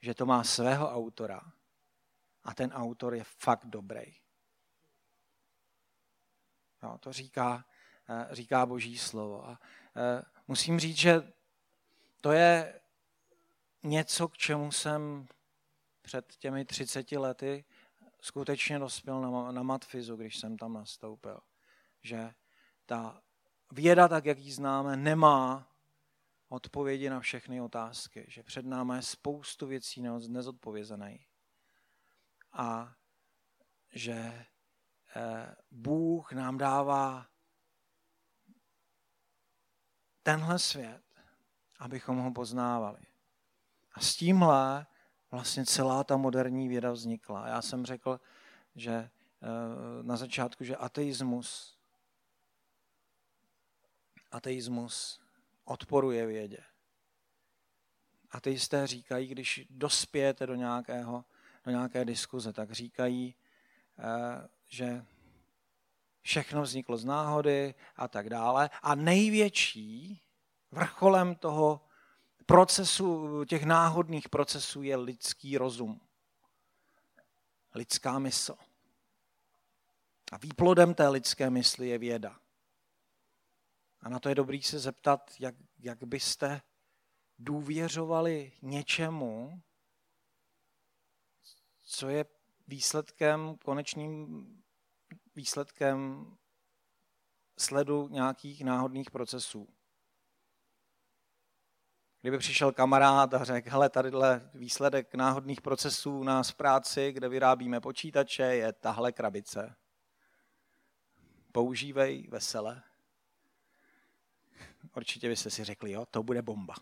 [0.00, 1.55] že to má svého autora
[2.46, 4.14] a ten autor je fakt dobrý.
[6.82, 7.64] No, to říká,
[8.08, 9.48] eh, říká boží slovo.
[9.48, 9.60] A
[9.96, 11.32] eh, musím říct, že
[12.20, 12.80] to je
[13.82, 15.26] něco, k čemu jsem
[16.02, 17.64] před těmi 30 lety
[18.20, 21.40] skutečně dospěl na, na matfizu, když jsem tam nastoupil.
[22.02, 22.34] Že
[22.86, 23.22] ta
[23.72, 25.72] věda, tak jak ji známe, nemá
[26.48, 31.25] odpovědi na všechny otázky, že před námi je spoustu věcí nezodpovězených.
[32.56, 32.96] A
[33.92, 34.46] že
[35.16, 37.26] eh, Bůh nám dává
[40.22, 41.02] tenhle svět,
[41.78, 43.00] abychom ho poznávali.
[43.92, 44.86] A s tímhle
[45.30, 47.48] vlastně celá ta moderní věda vznikla.
[47.48, 48.20] Já jsem řekl,
[48.74, 49.10] že eh,
[50.02, 51.76] na začátku, že ateismus
[54.36, 55.20] ateismus
[55.64, 56.64] odporuje vědě.
[58.30, 61.24] Ateisté říkají, když dospějete do, nějakého,
[61.66, 63.34] do nějaké diskuze, tak říkají,
[63.98, 65.04] eh, že
[66.20, 68.70] všechno vzniklo z náhody a tak dále.
[68.82, 70.22] A největší
[70.70, 71.80] vrcholem toho
[72.46, 76.00] procesu, těch náhodných procesů je lidský rozum.
[77.74, 78.56] Lidská mysl.
[80.32, 82.40] A výplodem té lidské mysli je věda.
[84.00, 86.62] A na to je dobrý se zeptat, jak, jak byste
[87.38, 89.62] důvěřovali něčemu,
[91.86, 92.24] co je
[92.68, 94.46] výsledkem, konečným
[95.36, 96.26] výsledkem
[97.58, 99.68] sledu nějakých náhodných procesů.
[102.20, 107.28] Kdyby přišel kamarád a řekl, hele, tadyhle výsledek náhodných procesů u nás v práci, kde
[107.28, 109.76] vyrábíme počítače, je tahle krabice.
[111.52, 112.82] Používej vesele
[114.96, 116.74] určitě byste si řekli, jo, to bude bomba.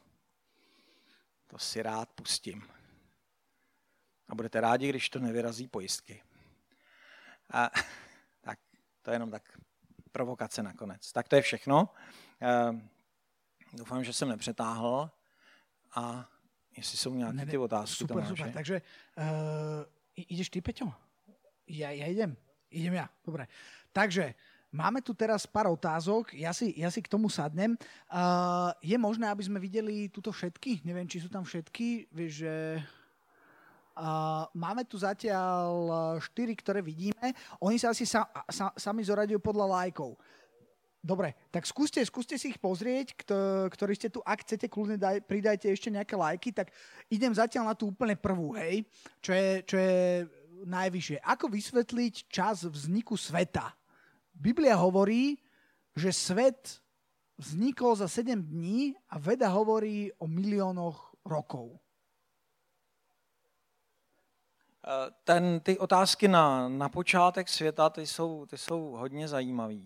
[1.47, 2.74] To si rád pustím.
[4.29, 6.23] A budete rádi, když to nevyrazí pojistky.
[7.53, 7.71] A,
[8.41, 8.59] tak
[9.03, 9.43] to je jenom tak
[10.13, 11.13] provokace nakonec.
[11.13, 11.89] Tak to je všechno.
[12.43, 12.81] E,
[13.73, 15.11] doufám, že jsem nepřetáhl.
[15.95, 16.29] A
[16.77, 18.37] jestli jsou nějaké ne, ne, ty otázky, super, Tomáše.
[18.37, 18.53] super.
[18.53, 18.83] Takže
[19.19, 20.93] uh, ideš ty, Peťo?
[21.67, 22.37] Ja, ja idem.
[22.71, 23.07] Idem ja.
[23.25, 23.47] Dobre.
[23.95, 24.35] Takže
[24.75, 26.35] máme tu teraz pár otázok.
[26.35, 27.79] Ja si, ja si k tomu sadnem.
[28.11, 30.83] Uh, je možné, aby sme videli tuto všetky?
[30.85, 32.11] Neviem, či sú tam všetky.
[32.11, 32.55] Vieš, že...
[32.83, 33.04] Uh,
[34.55, 37.35] máme tu zatiaľ štyri, ktoré vidíme.
[37.63, 40.19] Oni sa asi sa, sa, sami zoradujú podľa lajkov.
[41.05, 43.29] Dobre, tak skúste, skúste si ich pozrieť,
[43.69, 44.25] ktorí ste tu.
[44.25, 46.73] Ak chcete, kľudne daj, pridajte ešte nejaké lajky, tak
[47.13, 48.89] idem zatiaľ na tú úplne prvú, hej,
[49.21, 50.25] čo je, čo je
[50.65, 51.21] najvyššie.
[51.21, 53.77] Ako vysvetliť čas vzniku sveta?
[54.33, 55.37] Biblia hovorí,
[55.93, 56.81] že svet
[57.37, 61.77] vznikol za 7 dní a veda hovorí o miliónoch rokov.
[61.77, 61.85] Eh,
[65.25, 69.81] ten, ty otázky na, na počátek světa, ty jsou, ty jsou hodně zajímavé.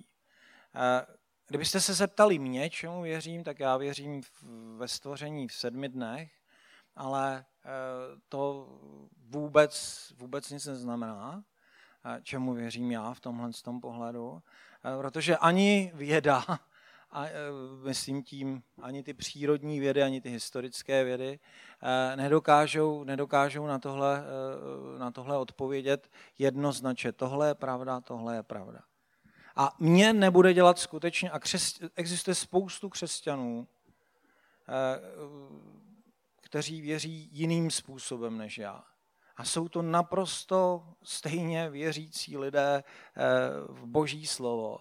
[1.49, 4.21] Kdybyste se zeptali mě, čemu věřím, tak já věřím
[4.77, 6.33] ve stvoření v sedmi dnech,
[6.97, 7.45] ale e,
[8.29, 8.69] to
[9.29, 11.45] vůbec, vůbec nic neznamená,
[12.05, 14.43] e, čemu věřím já v tomhle tom pohledu,
[14.99, 16.45] protože ani věda,
[17.11, 17.25] a
[17.83, 21.39] myslím tím ani ty přírodní vědy, ani ty historické vědy,
[22.17, 24.25] nedokážou, nedokážou na, tohle,
[24.99, 27.13] na tohle odpovědět jednoznačně.
[27.13, 28.81] Tohle je pravda, tohle je pravda.
[29.61, 33.69] A mě nebude dělat skutečně, a křes, existuje spoustu křesťanů,
[34.69, 35.01] eh,
[36.41, 38.85] kteří věří jiným způsobem než já.
[39.37, 43.23] A jsou to naprosto stejně věřící lidé eh,
[43.69, 44.79] v boží slovo,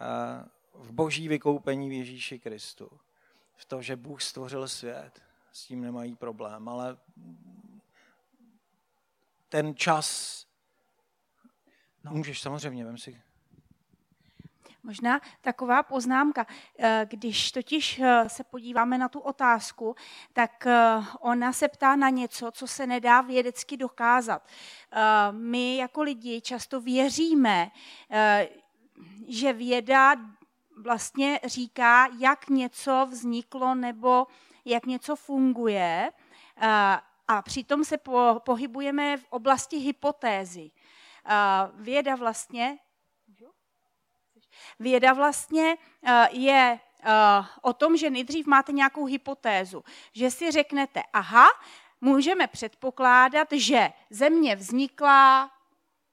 [0.00, 0.44] eh,
[0.74, 3.00] v boží vykoupení v Ježíši Kristu.
[3.54, 6.98] V to, že Bůh stvořil svět, s tím nemají problém, ale
[9.48, 10.46] ten čas,
[12.04, 12.12] no.
[12.12, 13.22] můžeš samozřejmě, vem si
[14.82, 16.46] Možná taková poznámka,
[16.78, 19.94] eh, když totiž eh, se podíváme na tu otázku,
[20.32, 24.42] tak eh, ona se ptá na něco, co se nedá vědecky dokázat.
[25.30, 27.70] My jako lidi často věříme,
[29.28, 30.16] že věda
[30.80, 34.26] vlastně říká, jak něco vzniklo nebo
[34.64, 36.12] jak něco funguje
[37.28, 37.98] a přitom se
[38.38, 40.70] pohybujeme v oblasti hypotézy.
[41.74, 42.78] Věda vlastně
[44.78, 47.10] Věda vlastně eh, je eh,
[47.62, 51.46] o tom, že nejdřív máte nějakou hypotézu, že si řeknete, aha,
[52.00, 55.50] můžeme předpokládat, že země vznikla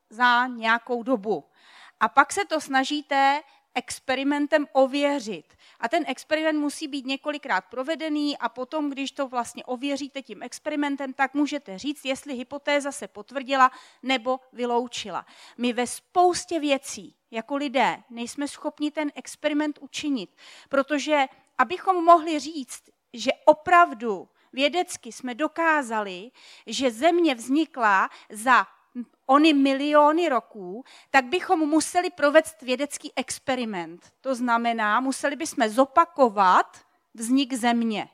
[0.09, 1.49] za nějakou dobu.
[1.99, 3.41] A pak se to snažíte
[3.77, 5.53] experimentem ověřit.
[5.79, 11.13] A ten experiment musí být několikrát provedený a potom, když to vlastně ověříte tím experimentem,
[11.13, 13.71] tak můžete říct, jestli hypotéza se potvrdila
[14.03, 15.25] nebo vyloučila.
[15.57, 20.35] My ve spoustě věcí jako lidé nejsme schopni ten experiment učinit,
[20.69, 21.25] protože
[21.57, 26.31] abychom mohli říct, že opravdu vědecky jsme dokázali,
[26.67, 28.67] že země vznikla za
[29.25, 34.13] ony miliony roků, tak bychom museli provést vědecký experiment.
[34.21, 36.77] To znamená, museli bychom zopakovat
[37.13, 38.09] vznik země.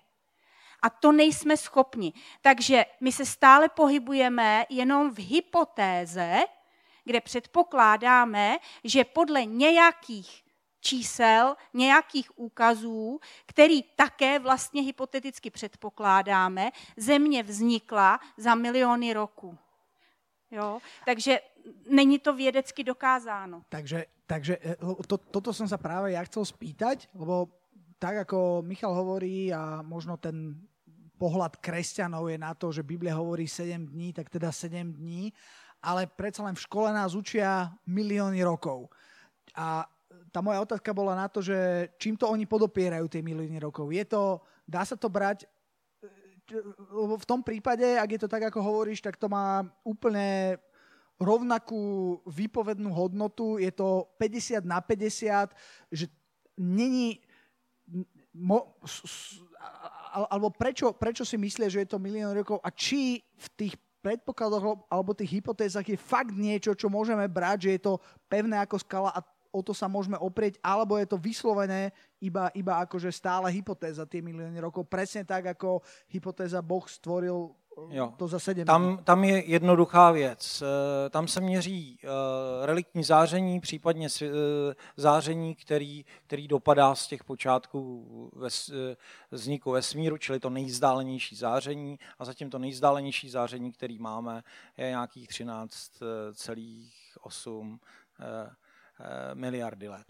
[0.81, 2.13] A to nejsme schopni.
[2.41, 6.43] Takže my se stále pohybujeme jenom v hypotéze,
[7.03, 10.43] kde předpokládáme, že podle nějakých
[10.81, 19.57] čísel, nějakých úkazů, který také vlastně hypoteticky předpokládáme, země vznikla za miliony roků.
[20.53, 20.77] Jo?
[21.05, 21.41] Takže
[21.89, 23.65] není to vědecky dokázáno.
[23.69, 24.77] Takže, takže e,
[25.09, 27.49] to, toto som sa práve ja chcel spýtať, lebo
[27.97, 30.53] tak ako Michal hovorí a možno ten
[31.17, 35.33] pohľad kresťanov je na to, že Biblia hovorí 7 dní, tak teda 7 dní,
[35.81, 38.91] ale predsa len v škole nás učia milióny rokov.
[39.55, 39.87] A
[40.33, 43.89] tá moja otázka bola na to, že čím to oni podopierajú tie milióny rokov.
[43.93, 45.45] Je to, dá sa to brať
[47.17, 50.59] v tom prípade, ak je to tak, ako hovoríš, tak to má úplne
[51.21, 55.53] rovnakú výpovednú hodnotu, je to 50 na 50,
[55.93, 56.05] že
[56.59, 57.23] není
[58.33, 58.75] mo,
[60.13, 62.59] alebo prečo, prečo si myslia, že je to milión rokov?
[62.59, 67.73] A či v tých predpokladoch alebo tých hypotézach je fakt niečo, čo môžeme brať, že
[67.79, 67.93] je to
[68.27, 69.23] pevné ako skala a
[69.53, 71.93] o to sa môžeme oprieť, alebo je to vyslovené
[72.25, 74.89] iba, iba akože stále hypotéza tie milióny rokov.
[74.89, 77.53] Presne tak, ako hypotéza Boh stvoril
[77.89, 78.13] jo.
[78.17, 78.65] to zase jdeme.
[78.65, 80.63] Tam, tam je jednoduchá věc.
[80.65, 82.09] Eh, tam se měří uh,
[82.65, 84.07] reliktní záření, případně
[84.97, 88.71] záření, který, který dopadá z těch počátků ves,
[89.31, 91.99] vzniku vesmíru, čili to nejzdálenější záření.
[92.19, 94.43] A zatím to nejzdálenější záření, který máme,
[94.77, 97.79] je nějakých 13,8
[99.35, 100.07] miliardy let.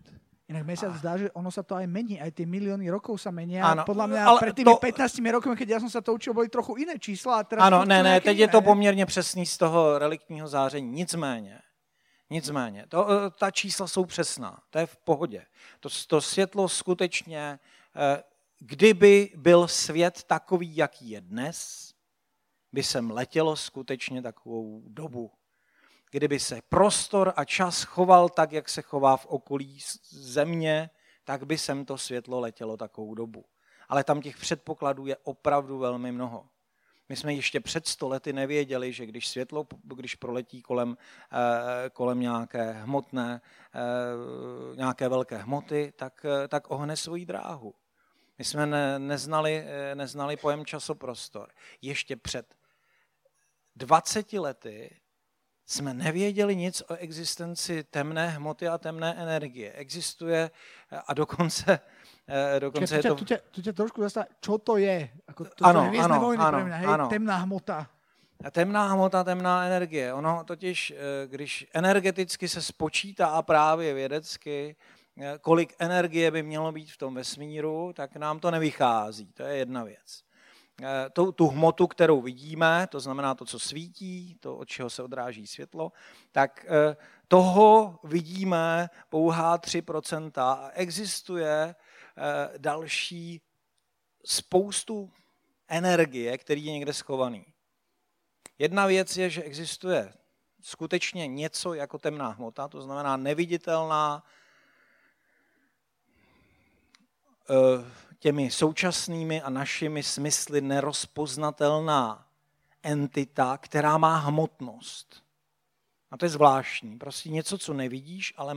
[0.54, 0.98] Inak mne sa a...
[1.00, 3.64] zdá, že ono sa to aj mení, aj tie milióny rokov sa menia.
[3.64, 4.78] Ano, Podľa mňa ale pred tými to...
[4.78, 7.40] 15 rokmi, keď ja som sa to učil, boli trochu iné čísla.
[7.40, 8.44] A teraz ano, ne, ne, teď iné.
[8.44, 10.92] je to poměrně přesný z toho reliktního záření.
[10.92, 11.62] Nicméně,
[12.30, 15.46] nicméně, to, eh, ta čísla jsou přesná, to je v pohodě.
[15.80, 17.60] To, to světlo skutečně,
[17.96, 18.24] eh,
[18.60, 21.90] kdyby byl svět takový, jaký je dnes,
[22.74, 25.32] by sem letělo skutečně takovou dobu
[26.14, 29.80] kdyby se prostor a čas choval tak, jak se chová v okolí
[30.12, 30.90] země,
[31.24, 33.46] tak by sem to světlo letělo takovou dobu.
[33.90, 36.50] Ale tam těch předpokladů je opravdu velmi mnoho.
[37.10, 40.98] My jsme ještě před stolety nevěděli, že když světlo, když proletí kolem,
[41.32, 43.42] eh, kolem nějaké hmotné,
[43.76, 47.74] eh, nějaké velké hmoty, tak, eh, tak ohne svoji dráhu.
[48.38, 51.50] My jsme ne, neznali, neznali pojem časoprostor.
[51.82, 52.56] Ještě před
[53.76, 55.03] 20 lety
[55.66, 59.72] jsme nevěděli nic o existenci temné hmoty a temné energie.
[59.74, 60.52] Existuje
[61.08, 61.80] a dokonce,
[62.28, 63.16] eh, dokonce Čiže, je to...
[63.16, 65.10] Tu tě, tu tě trošku zastá, čo to je?
[65.28, 66.88] Ako to, ano, to ano, vojny ano, mňa, hej?
[66.88, 67.08] ano.
[67.08, 67.88] Temná hmota.
[68.44, 70.14] A temná hmota, temná energie.
[70.14, 74.76] Ono totiž, eh, když energeticky se spočítá a právě vědecky,
[75.18, 79.34] eh, kolik energie by mělo být v tom vesmíru, tak nám to nevychází.
[79.34, 80.24] To je jedna věc.
[80.82, 85.04] Eh, tu, tu hmotu, kterou vidíme, to znamená to, co svítí, to, od čeho se
[85.04, 85.92] odráží světlo,
[86.32, 86.98] tak eh,
[87.28, 91.76] toho vidíme pouhá 3% a existuje
[92.18, 93.42] eh, další
[94.26, 95.12] spoustu
[95.68, 97.46] energie, který je někde schovaný.
[98.60, 100.14] Jedna věc je, že existuje
[100.62, 104.24] skutečně něco jako temná hmota, to znamená neviditelná,
[108.24, 112.28] těmi současnými a našimi smysly nerozpoznatelná
[112.84, 115.24] entita, která má hmotnost.
[116.12, 116.98] A to je zvláštní.
[116.98, 118.56] Prostě něco, co nevidíš, ale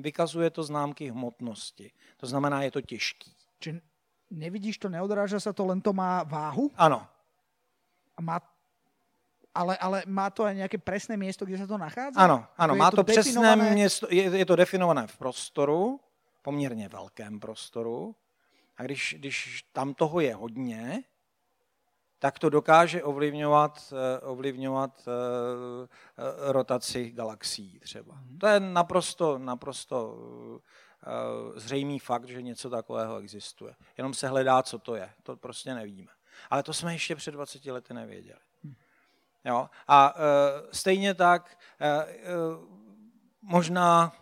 [0.00, 1.92] vykazuje to známky hmotnosti.
[2.16, 3.34] To znamená, je to těžký.
[3.58, 3.80] Či
[4.30, 6.70] nevidíš to, neodráža se to, len to má váhu?
[6.76, 7.06] Ano.
[8.16, 8.40] A má
[9.54, 12.16] ale, ale má to aj nějaké presné město, kde se to nachází?
[12.16, 13.70] Ano, ano, má to, to přesné definované...
[13.70, 16.00] město, je, je to definované v prostoru,
[16.42, 18.14] poměrně velkém prostoru,
[18.76, 21.02] a když, když tam toho je hodně,
[22.18, 28.14] tak to dokáže ovlivňovat, eh, ovlivňovat eh, eh, rotaci galaxií třeba.
[28.14, 28.38] Mhm.
[28.38, 30.18] To je naprosto, naprosto
[31.56, 33.74] zřejmý fakt, že něco takového existuje.
[33.96, 35.12] Jenom se hledá, co to je.
[35.22, 36.12] To prostě nevíme.
[36.50, 38.40] Ale to jsme ještě před 20 lety nevěděli.
[38.64, 38.74] Hm.
[39.44, 39.70] Jo?
[39.88, 40.14] A
[40.72, 41.58] stejně tak
[43.42, 44.12] možná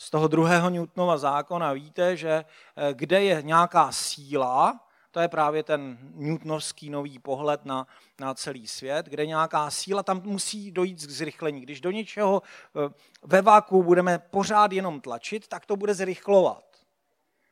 [0.00, 4.80] z toho druhého Newtonova zákona víte, že eh, kde je nějaká síla,
[5.10, 7.86] to je právě ten newtonovský nový pohled na,
[8.20, 11.60] na celý svět, kde nějaká síla, tam musí dojít k zrychlení.
[11.60, 16.64] Když do něčeho eh, ve váku budeme pořád jenom tlačit, tak to bude zrychlovat.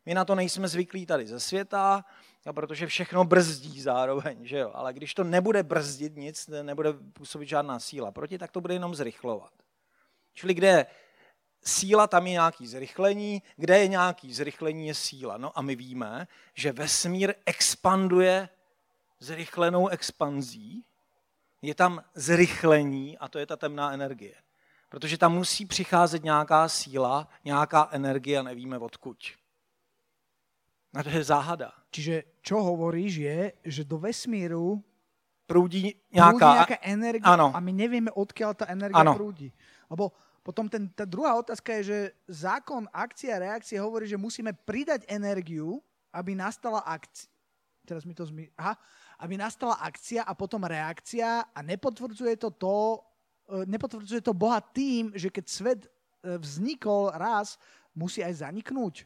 [0.07, 2.05] My na to nejsme zvyklí tady ze světa,
[2.53, 4.71] protože všechno brzdí zároveň, že jo?
[4.75, 8.95] ale když to nebude brzdit nic, nebude působit žádná síla proti, tak to bude jenom
[8.95, 9.53] zrychlovat.
[10.35, 10.87] Čili kde
[11.67, 15.37] síla tam je nějaký zrychlení, kde je nějaký zrychlení, je síla.
[15.37, 18.49] No a my víme, že vesmír expanduje
[19.21, 20.85] zrychlenou expanzí,
[21.63, 24.35] je tam zrychlení a to je ta temná energie.
[24.89, 29.19] Protože tam musí přicházet nějaká síla, nějaká energie a nevíme odkud.
[30.95, 31.73] A to je záhada.
[31.91, 34.85] Čiže čo hovoríš je, že do vesmíru
[35.47, 37.53] proudí nějaká, proudí nějaká energie ano.
[37.55, 39.15] a my nevíme, odkiaľ ta energie ano.
[39.15, 39.53] proudí.
[39.91, 40.13] Lebo
[40.47, 41.99] potom ten, tá druhá otázka je, že
[42.31, 45.83] zákon akcie a reakcie hovorí, že musíme pridať energiu,
[46.15, 47.27] aby nastala akcia.
[47.83, 48.47] Teraz mi to zmi...
[48.55, 48.79] Aha.
[49.19, 53.03] Aby nastala akcia a potom reakcia a nepotvrdzuje to to,
[53.51, 55.91] e, nepotvrdzuje to Boha tým, že keď svet e,
[56.39, 57.59] vznikol raz,
[57.91, 59.03] musí aj zaniknúť.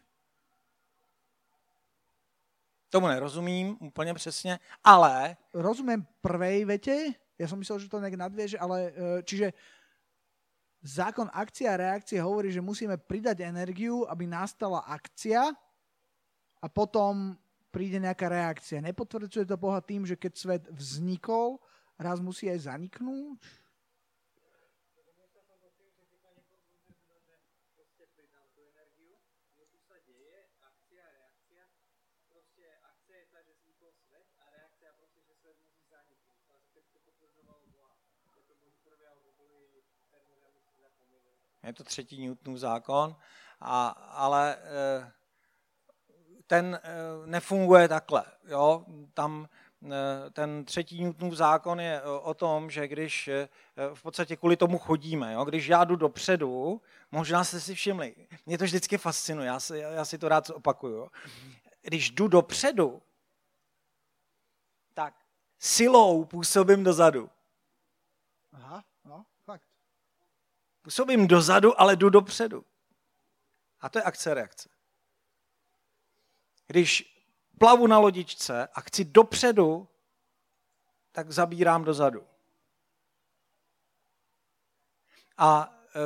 [2.91, 5.37] Tomu nerozumím úplně přesně, ale...
[5.55, 9.53] Rozumím prvej vete, ja som myslel, že to nejak nadvieže, ale e, čiže
[10.81, 15.53] zákon akcie a reakcie hovorí, že musíme pridať energiu, aby nastala akcia
[16.61, 17.37] a potom
[17.69, 18.83] príde nejaká reakcia.
[18.83, 21.61] Nepotvrdzuje to Boha tým, že keď svet vznikol,
[22.01, 23.41] raz musí aj zaniknúť?
[41.63, 43.17] Je to třetí Newtonův zákon,
[43.61, 45.13] a, ale eh,
[46.47, 46.91] ten eh,
[47.27, 48.25] nefunguje takhle.
[48.49, 48.85] Jo?
[49.15, 49.49] Tam
[49.85, 53.31] eh, ten třetí Newtonův zákon je o tom, že když
[53.95, 55.45] v podstatě kvůli tomu chodíme, jo?
[55.45, 56.83] když já jdu dopředu,
[57.13, 58.15] možná jste si všimli,
[58.47, 61.11] mě to vždycky fascinuje, já si, já si to rád opakuju.
[61.83, 63.03] Když jdu dopředu,
[64.95, 65.15] tak
[65.59, 67.31] silou působím dozadu.
[68.53, 68.85] Aha.
[70.91, 72.65] Působím dozadu, ale jdu dopředu.
[73.81, 74.69] A to je akce reakce.
[76.67, 77.21] Když
[77.59, 79.89] plavu na lodičce a chci dopředu,
[81.13, 82.27] tak zabírám dozadu.
[85.39, 86.01] A e,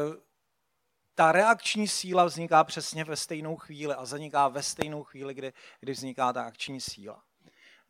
[1.15, 5.93] ta reakční síla vzniká přesně ve stejnou chvíli a zaniká ve stejnou chvíli, kdy, kdy
[5.93, 7.25] vzniká ta akční síla.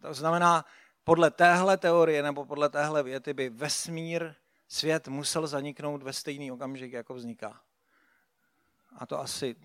[0.03, 0.64] To znamená,
[1.05, 4.34] podle téhle teorie nebo podle téhle věty by vesmír,
[4.75, 7.61] svět musel zaniknout ve stejný okamžik, jako vzniká.
[8.97, 9.57] A to asi,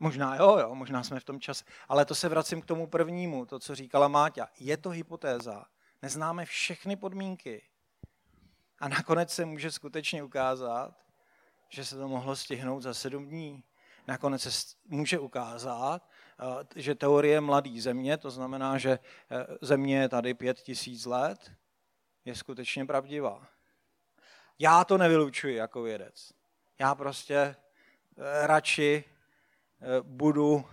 [0.00, 3.46] možná jo, jo, možná jsme v tom čase, ale to se vracím k tomu prvnímu,
[3.46, 4.48] to, co říkala Máťa.
[4.58, 5.64] Je to hypotéza,
[6.02, 7.62] neznáme všechny podmínky.
[8.78, 10.94] A nakonec se může skutečně ukázat,
[11.68, 13.64] že se to mohlo stihnout za sedm dní.
[14.06, 16.08] Nakonec se může ukázat,
[16.40, 18.98] eh, že teorie mladý země, to znamená, že
[19.30, 21.52] eh, země je tady pět tisíc let,
[22.24, 23.53] je skutečně pravdivá.
[24.58, 26.32] Já to nevylučuji jako vědec.
[26.78, 27.56] Já prostě eh,
[28.46, 29.04] radši
[30.02, 30.64] budu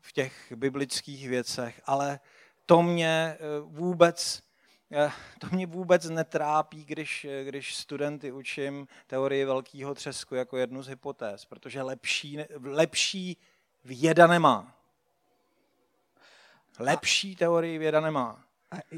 [0.00, 2.20] v těch biblických věcech, ale
[2.66, 4.46] to mě vůbec
[4.92, 10.88] Eh, to mě vůbec netrápí, když, když studenty učím teorii velkého třesku jako jednu z
[10.88, 13.36] hypotéz, protože lepší, lepší
[13.84, 14.74] věda nemá.
[16.78, 18.44] Lepší teorii věda nemá.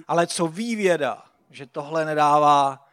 [0.09, 2.88] Ale co ví věda, že tohle nedává eh,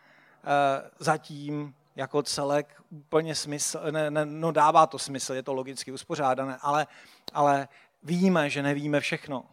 [0.99, 6.57] zatím jako celek úplně smysl, ne, ne, no dává to smysl, je to logicky uspořádané,
[6.61, 6.87] ale,
[7.33, 7.67] ale
[8.03, 9.45] víme, že nevíme všechno,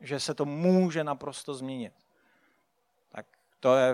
[0.00, 1.92] že se to může naprosto změnit
[3.64, 3.88] to je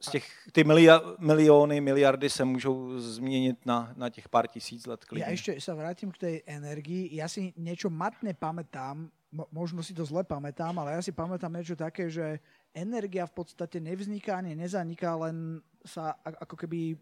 [0.00, 0.64] z těch, ty
[1.18, 5.24] miliony, miliardy se můžou změnit na, na těch pár tisíc let klidně.
[5.24, 7.14] Ja ešte sa vrátim k tej energii.
[7.14, 9.08] Ja si niečo matne pamätám,
[9.50, 12.42] možno si to zle pamätám, ale ja si pamätám niečo také, že
[12.76, 17.00] energia v podstate nevzniká ani nezaniká, len sa ako keby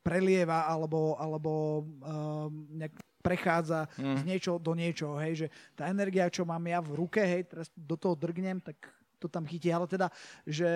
[0.00, 4.16] prelieva alebo, alebo uh, nejak prechádza hmm.
[4.16, 7.66] z niečo do niečoho, hej, že tá energia, čo mám ja v ruke, hej, teraz
[7.74, 8.78] do toho drgnem, tak
[9.18, 10.06] to tam chytí, ale teda,
[10.46, 10.70] že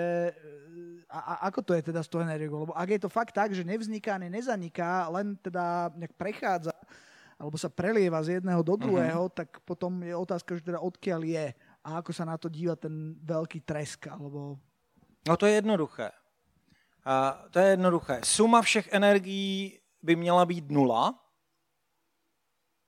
[1.07, 2.67] a, a ako to je teda s tou energiou?
[2.67, 6.75] Lebo ak je to fakt tak, že nevzniká, ne nezaniká, len teda nejak prechádza,
[7.39, 8.81] alebo sa prelieva z jedného do mhm.
[8.83, 9.37] druhého, uh-huh.
[9.39, 11.47] tak potom je otázka, že teda odkiaľ je
[11.85, 14.61] a ako sa na to díva ten veľký tresk, alebo...
[15.29, 16.13] No to je jednoduché.
[17.05, 18.21] A to je jednoduché.
[18.25, 21.15] Suma všech energií by měla být nula,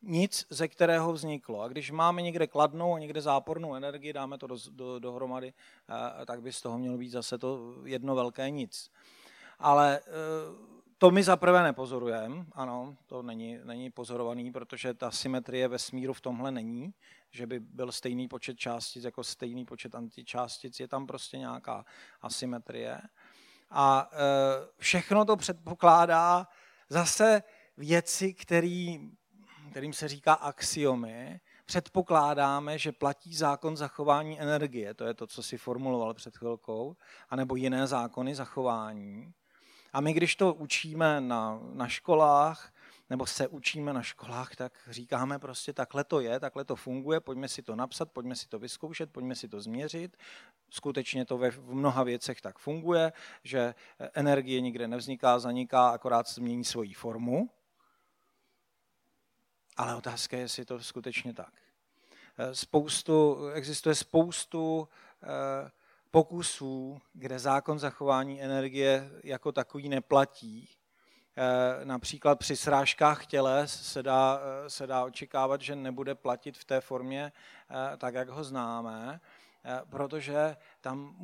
[0.03, 1.61] nic, ze kterého vzniklo.
[1.61, 6.27] A když máme někde kladnou a někde zápornou energii, dáme to do, do, dohromady, eh,
[6.27, 8.91] tak by z toho mělo být zase to jedno velké nic.
[9.59, 10.11] Ale eh,
[10.99, 16.21] to my zaprvé nepozorujeme, ano, to není, není pozorovaný, protože ta symetrie ve smíru v
[16.21, 16.95] tomhle není,
[17.33, 21.85] že by byl stejný počet částic jako stejný počet antičástic, je tam prostě nějaká
[22.21, 23.01] asymetrie.
[23.71, 24.17] A eh,
[24.79, 26.49] všechno to předpokládá
[26.89, 27.43] zase
[27.77, 28.99] věci, které
[29.73, 35.59] kterým se říká axiomy, předpokládáme, že platí zákon zachování energie, to je to, co si
[35.59, 36.97] formuloval před chvilkou,
[37.29, 39.33] anebo jiné zákony zachování.
[39.93, 42.72] A my, když to učíme na, na školách,
[43.13, 47.49] nebo se učíme na školách, tak říkáme prostě takhle to je, takhle to funguje, pojďme
[47.49, 50.17] si to napsat, pojďme si to vyzkoušet, pojďme si to změřit.
[50.71, 53.13] Skutečně to ve, v mnoha věcech tak funguje,
[53.45, 53.75] že
[54.15, 57.51] energie nikde nevzniká, zaniká, akorát změní svoji formu.
[59.77, 61.55] Ale otázka je, jestli je to skutečně tak.
[62.39, 64.89] Eh, spoustu, existuje spoustu
[65.23, 65.71] eh,
[66.11, 70.82] pokusů, kde zákon zachování energie jako takový neplatí.
[71.37, 76.81] Eh, například při srážkách těle se dá, se dá očekávat, že nebude platit v té
[76.81, 77.33] formě
[77.99, 79.21] tak, jak ho známe,
[79.91, 81.17] protože tam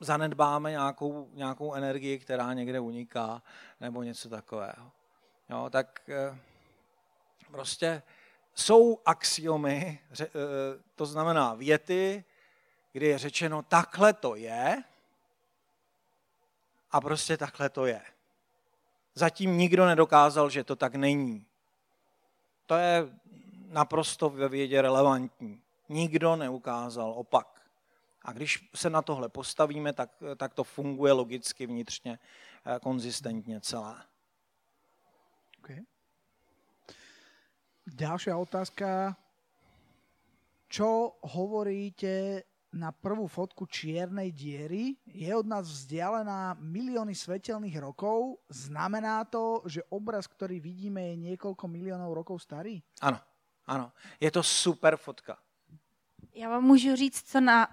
[0.00, 3.42] zanedbáme nějakou, nějakou energii, která někde uniká,
[3.80, 4.90] nebo něco takového.
[5.50, 6.00] Jo, tak
[7.52, 8.02] Prostě
[8.54, 10.26] jsou axiomy, eh,
[10.94, 12.24] to znamená věty,
[12.92, 14.82] kdy je řečeno, takhle to je
[16.90, 18.02] a prostě takhle to je.
[19.14, 21.46] Zatím nikdo nedokázal, že to tak není.
[22.66, 23.08] To je
[23.68, 25.62] naprosto ve vědě relevantní.
[25.88, 27.62] Nikdo neukázal opak.
[28.24, 32.18] A když se na tohle postavíme, tak, tak to funguje logicky vnitřně,
[32.66, 34.02] eh, konzistentně celé.
[35.58, 35.82] Okay.
[37.86, 39.16] Ďalšia otázka.
[40.72, 42.42] Čo hovoríte
[42.72, 44.96] na prvú fotku čiernej diery?
[45.04, 48.40] Je od nás vzdialená milióny svetelných rokov.
[48.48, 52.80] Znamená to, že obraz, ktorý vidíme, je niekoľko miliónov rokov starý?
[53.04, 53.20] Ano,
[53.68, 53.92] ano.
[54.16, 55.38] Je to super fotka.
[56.34, 57.68] Já vám můžu říct, co na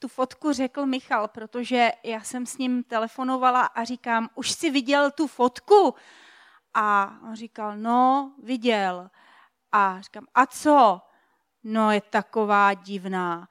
[0.00, 5.10] tu fotku řekl Michal, protože já jsem s ním telefonovala a říkám, už si viděl
[5.10, 5.94] tu fotku?
[6.74, 9.10] A on říkal, no, viděl.
[9.72, 11.00] A říkám, a co?
[11.64, 13.48] No, je taková divná.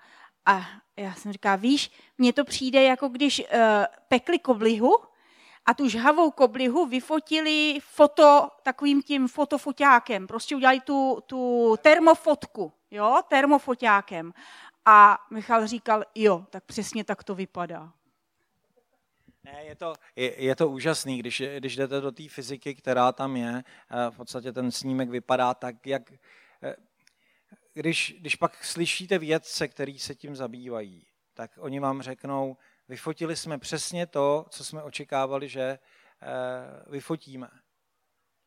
[0.50, 0.66] A
[0.98, 3.46] já jsem říkala, víš, mně to přijde jako když uh,
[4.08, 4.98] pekli koblihu
[5.66, 10.28] a tu žhavou koblihu vyfotili foto takovým tím fotofoťákem.
[10.28, 14.34] Prostě udělali tu, tu termofotku, jo, termofoťákem.
[14.86, 17.92] A Michal říkal, jo, tak přesně tak to vypadá.
[19.44, 23.36] Ne, je to, je, je to úžasný, když, když jdete do té fyziky, která tam
[23.36, 23.64] je,
[24.10, 26.12] v podstatě ten snímek vypadá tak, jak...
[27.80, 32.58] Když, když pak slyšíte vědce, který se tím zabývají, tak oni vám řeknou,
[32.90, 35.80] vyfotili jsme přesně to, co jsme očekávali, že eh,
[36.92, 37.50] vyfotíme.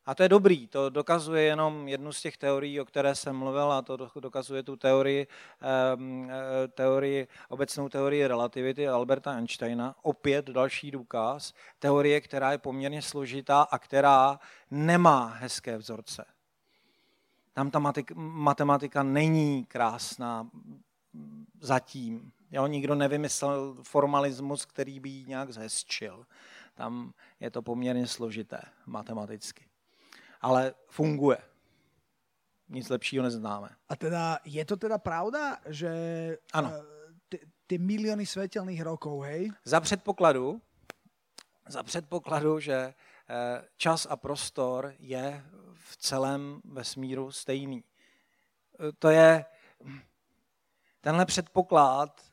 [0.06, 3.72] A to je dobrý, to dokazuje jenom jednu z těch teorií, o které jsem mluvil,
[3.72, 5.26] a to dokazuje tu teorii,
[5.60, 9.96] ehm, eh, teorii obecnou teorii relativity Alberta Einsteina.
[10.02, 16.24] Opět další důkaz, teorie, která je poměrně složitá a která nemá hezké vzorce.
[17.52, 20.50] Tam ta matematika není krásná
[21.60, 22.32] zatím.
[22.50, 26.26] Jo, nikdo nevymyslel formalismus, který by ji nějak zhezčil.
[26.74, 29.64] Tam je to poměrně složité matematicky
[30.42, 31.38] ale funguje.
[32.68, 33.68] Nic lepšího neznáme.
[33.88, 35.90] A teda, je to teda pravda, že
[36.52, 36.72] ano.
[36.74, 39.52] Eh, ty miliony světelných rokov, hej?
[39.64, 40.60] Za předpokladu,
[41.68, 42.94] za předpokladu, že eh,
[43.76, 45.44] čas a prostor je
[45.82, 47.84] v celém vesmíru stejný.
[48.80, 49.44] Eh, to je,
[51.00, 52.32] tenhle předpoklad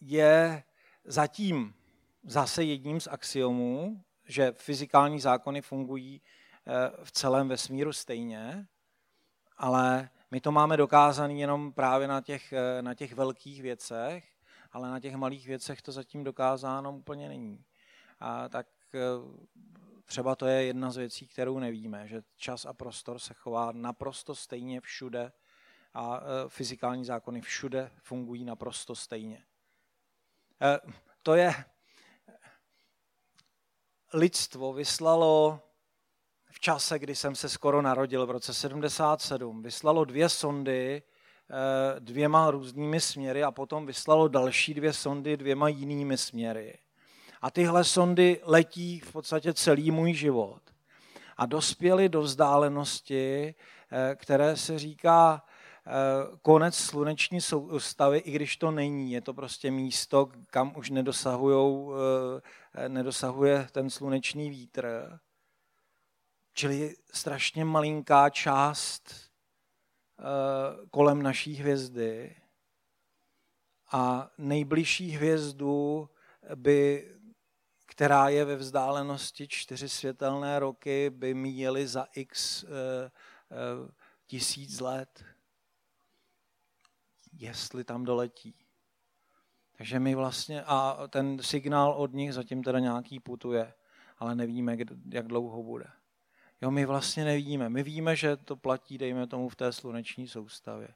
[0.00, 0.64] je
[1.04, 1.74] zatím
[2.22, 6.22] zase jedním z axiomů, že fyzikální zákony fungují
[6.68, 8.66] Eh, v celém vesmíru stejně,
[9.56, 14.24] ale my to máme dokázané jenom právě na těch, eh, na těch velkých věcech,
[14.72, 17.64] ale na těch malých věcech to zatím dokázáno úplně není.
[18.20, 18.66] A tak
[20.06, 24.34] třeba to je jedna z věcí, kterou nevíme, že čas a prostor se chová naprosto
[24.34, 25.32] stejně všude
[25.94, 29.44] a fyzikální zákony všude fungují naprosto stejně.
[31.22, 31.54] To je,
[34.14, 35.60] lidstvo vyslalo
[36.50, 42.50] v čase, kdy jsem se skoro narodil v roce 77, vyslalo dvě sondy eh, dvěma
[42.50, 46.78] různými směry a potom vyslalo další dvě sondy dvěma jinými směry.
[47.42, 50.60] A tyhle sondy letí v podstatě celý můj život.
[51.36, 53.54] A dospěli do vzdálenosti,
[53.92, 55.44] eh, které se říká
[55.86, 55.90] eh,
[56.42, 59.12] konec sluneční soustavy, i když to není.
[59.12, 60.90] Je to prostě místo, kam už
[62.88, 65.18] nedosahuje ten slunečný vítr.
[66.54, 69.26] Čili strašně malinká část
[70.90, 72.36] kolem naší hvězdy
[73.92, 76.08] a nejbližší hvězdu
[76.54, 77.08] by,
[77.96, 82.68] která je ve vzdálenosti čtyři světelné roky, by míjeli za x uh,
[84.26, 85.24] tisíc let,
[87.32, 88.54] jestli tam doletí.
[89.78, 93.74] Takže my vlastně, a ten signál od nich zatím teda nějaký putuje,
[94.18, 94.76] ale nevíme,
[95.12, 95.86] jak dlouho bude.
[96.60, 97.68] Jo, my vlastně nevíme.
[97.68, 100.88] My víme, že to platí, dejme tomu, v té sluneční soustavě.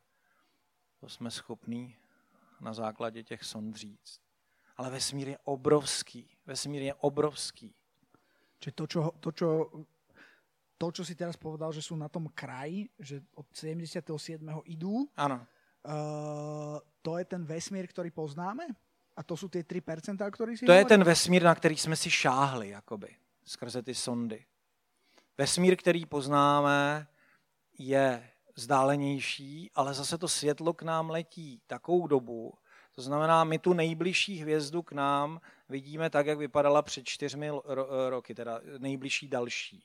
[1.00, 1.96] To jsme schopní
[2.60, 4.20] na základě těch sond říct.
[4.76, 6.36] Ale vesmír je obrovský.
[6.50, 7.70] Vesmír je obrovský.
[8.58, 9.48] Čiže to, čo, to, čo,
[10.74, 14.02] to, čo si teraz povedal, že sú na tom kraji, že od 77.
[14.66, 15.46] idú, ano.
[15.80, 18.68] Uh, to je ten vesmír, ktorý poznáme?
[19.16, 20.84] A to sú tie 3%, ktorý si To hovoril?
[20.84, 24.44] je ten vesmír, na který jsme si šáhli, jakoby, skrze ty sondy.
[25.38, 27.06] Vesmír, který poznáme,
[27.78, 32.54] je vzdálenější, ale zase to světlo k nám letí takovou dobu.
[33.00, 37.50] To znamená, my tu nejbližší hvězdu k nám vidíme tak, jak vypadala před čtyřmi
[38.08, 39.84] roky, teda nejbližší další.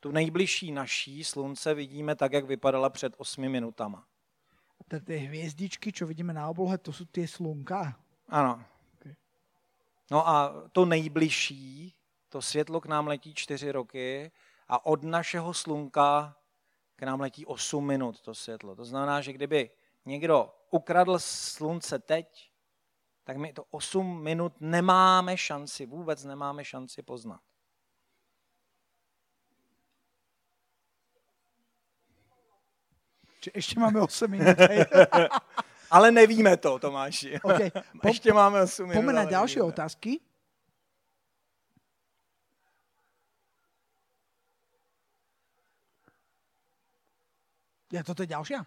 [0.00, 4.04] Tu nejbližší naší slunce vidíme tak, jak vypadala před osmi minutama.
[4.80, 8.00] A ty hvězdičky, co vidíme na oblohe, to jsou ty slunka?
[8.28, 8.64] Ano.
[8.94, 9.14] Okay.
[10.10, 11.94] No a to nejbližší,
[12.28, 14.32] to světlo k nám letí čtyři roky
[14.68, 16.36] a od našeho slunka
[16.96, 18.76] k nám letí 8 minut to světlo.
[18.76, 19.70] To znamená, že kdyby
[20.06, 22.54] někdo ukradl slunce teď
[23.24, 27.40] tak my to 8 minut nemáme šanci, vůbec nemáme šanci poznat.
[33.54, 34.56] Ještě máme 8 minut.
[35.90, 37.40] ale nevíme to, Tomáši.
[37.44, 37.70] Okay.
[38.02, 39.00] Po, Ještě máme 8 minut.
[39.00, 39.72] Poďme na ďalšie nevíme.
[39.72, 40.20] otázky.
[47.94, 48.66] Ja, toto je ďalšia?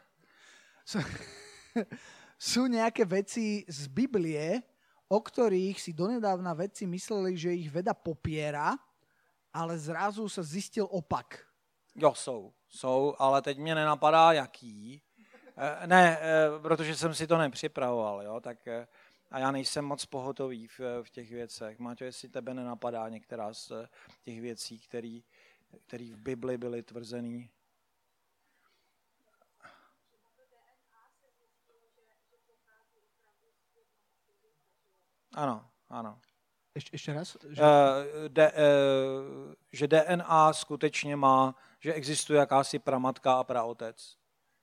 [2.38, 4.62] Sú, nejaké veci z Biblie,
[5.10, 8.78] o ktorých si donedávna vedci mysleli, že ich veda popiera,
[9.50, 11.42] ale zrazu sa zistil opak.
[11.96, 12.54] Jo, jsou.
[12.70, 15.02] Jsou, ale teď mě nenapadá, jaký.
[15.58, 18.88] Eh, ne, eh, protože jsem si to nepřipravoval, jo, tak eh,
[19.32, 21.80] a já nejsem moc pohotový v, v těch věcech.
[21.80, 23.72] Máte, jestli tebe nenapadá některá z
[24.22, 27.50] těch věcí, které v Bibli byly tvrzený?
[35.38, 36.20] Ano, ano.
[36.76, 37.38] Ještě, ještě raz?
[37.50, 37.62] Že...
[37.62, 37.68] Uh,
[38.28, 44.18] de, uh, že DNA skutečně má, že existuje jakási pramatka a praotec.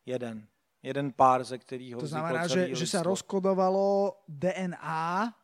[0.07, 0.47] Jeden.
[0.83, 5.35] Jeden pár, ze kterého To znamená, že, že se rozkodovalo DNA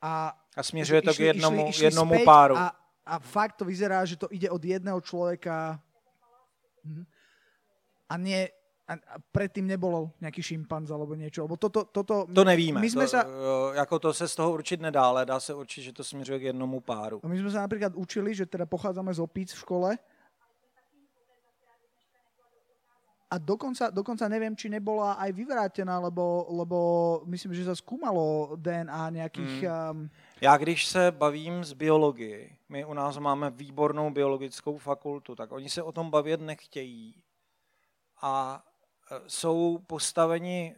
[0.00, 0.38] a...
[0.56, 2.56] A směřuje to išli, k jednomu, išli, išli jednomu páru.
[2.56, 5.80] A, a fakt to vyzerá, že to ide od jedného člověka
[6.84, 7.06] mhm.
[8.08, 8.48] a nie
[8.84, 11.48] a predtým nebolo nejaký šimpanz alebo niečo?
[11.48, 12.80] Lebo toto, toto, to nevíme.
[12.80, 13.24] My sme to, sa,
[13.74, 16.42] jako to se z toho určit nedá, ale dá se určit, že to směřuje k
[16.42, 17.20] jednomu páru.
[17.24, 19.90] My sme sa napríklad učili, že teda pochádzame z opíc v škole
[23.34, 26.78] a dokonca, dokonca neviem, či nebola aj vyvrátená, lebo, lebo
[27.26, 29.54] myslím, že sa skúmalo DNA nejakých...
[29.66, 30.06] Hmm.
[30.06, 30.10] Um...
[30.40, 35.68] Já když se bavím z biologii, my u nás máme výbornou biologickou fakultu, tak oni
[35.68, 37.22] se o tom bavit nechtějí.
[38.22, 38.62] A
[39.26, 40.76] jsou postaveni,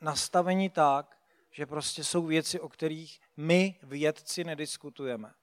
[0.00, 1.18] nastaveni tak,
[1.50, 5.34] že prostě jsou věci, o kterých my vědci nediskutujeme.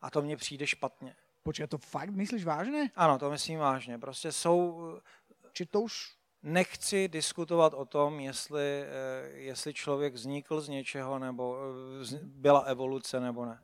[0.00, 1.16] A to mně přijde špatně.
[1.42, 2.90] Počkej, to fakt myslíš vážně?
[2.96, 3.98] Ano, to myslím vážně.
[3.98, 4.80] Prostě jsou...
[5.52, 6.16] Či to už...
[6.46, 11.58] Nechci diskutovat o tom, jestli, eh, jestli člověk vznikl z něčeho, nebo
[12.14, 13.58] eh, byla evoluce, nebo ne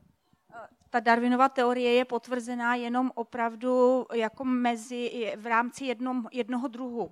[0.91, 7.11] ta Darwinova teorie je potvrzená jenom opravdu jako mezi, v rámci jednom, jednoho druhu,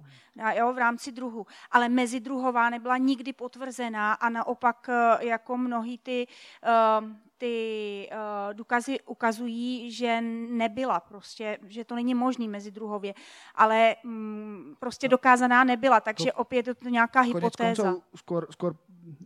[0.58, 6.28] jo, v rámci druhu, ale mezidruhová nebyla nikdy potvrzená a naopak eh, jako mnohý ty,
[6.64, 10.22] eh, ty uh, důkazy ukazují, že
[10.52, 13.14] nebyla prostě, že to není možný mezidruhově,
[13.56, 17.96] ale um, prostě dokázaná nebyla, takže opět je to nějaká hypotéza.
[18.16, 18.76] Skôr, skôr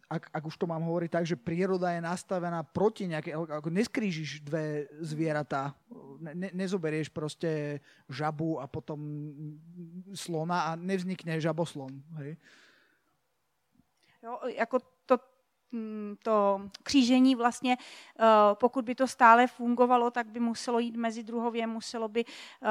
[0.10, 4.44] ak, ak už to mám hovoriť tak, že príroda je nastavená proti nejaké, ako neskrížiš
[4.44, 5.76] dve zvieratá,
[6.20, 9.00] ne, nezoberieš proste žabu a potom
[10.16, 11.92] slona a nevznikne žaboslon.
[12.22, 12.38] Hej?
[14.24, 14.80] Jo, jako
[15.74, 17.78] to, mm, to křížení vlastně,
[18.20, 22.68] eh, pokud by to stále fungovalo, tak by muselo jít mezi druhově, muselo by, eh,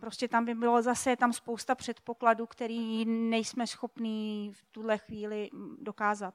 [0.00, 5.76] prostě tam by bylo zase tam spousta předpokladů, který nejsme schopní v tuhle chvíli mm,
[5.80, 6.34] dokázat.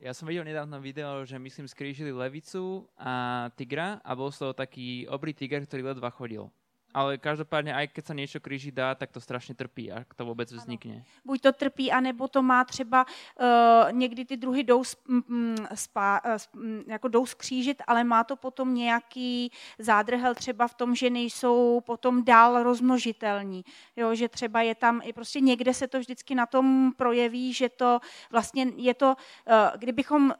[0.00, 5.04] Ja som videl nedávno video, že myslím skrížili levicu a tigra a bol to taký
[5.04, 6.48] obrý tiger, ktorý ledva chodil.
[6.94, 10.52] Ale každopádně, aj keď sa niečo kríži dá, tak to strašně trpí, ak to vůbec
[10.52, 10.94] vznikne.
[10.94, 11.04] Ano.
[11.24, 16.62] Buď to trpí, anebo to má třeba uh, někdy ty druhy jdou, mm, spa, uh,
[16.86, 22.24] jako jdou skřížit, ale má to potom nějaký zádrhel třeba v tom, že nejsou potom
[22.24, 23.64] dál rozmnožitelní.
[23.96, 27.68] Jo, že třeba je tam, i prostě někde se to vždycky na tom projeví, že
[27.68, 30.34] to vlastně je to, uh, kdybychom uh,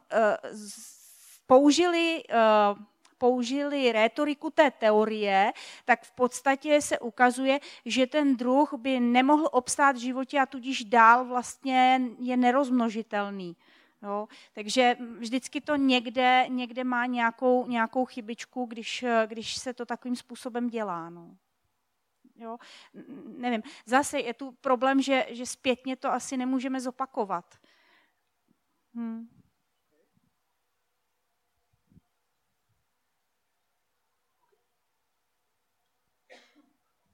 [1.47, 2.79] použili uh,
[3.21, 5.53] použili rétoriku té teorie,
[5.85, 10.85] tak v podstatě se ukazuje, že ten druh by nemohl obstát v životě a tudíž
[10.85, 13.57] dál vlastně je nerozmnožitelný.
[14.03, 14.29] Jo?
[14.53, 20.69] Takže vždycky to někde, někde má nějakou, nějakou chybičku, když, když se to takovým způsobem
[20.69, 21.11] dělá.
[21.11, 21.37] No.
[22.37, 22.57] Jo?
[23.37, 23.63] Nevím.
[23.87, 27.45] Zase je tu problém, že, že zpětně to asi nemůžeme zopakovat.
[28.95, 29.40] Hmm.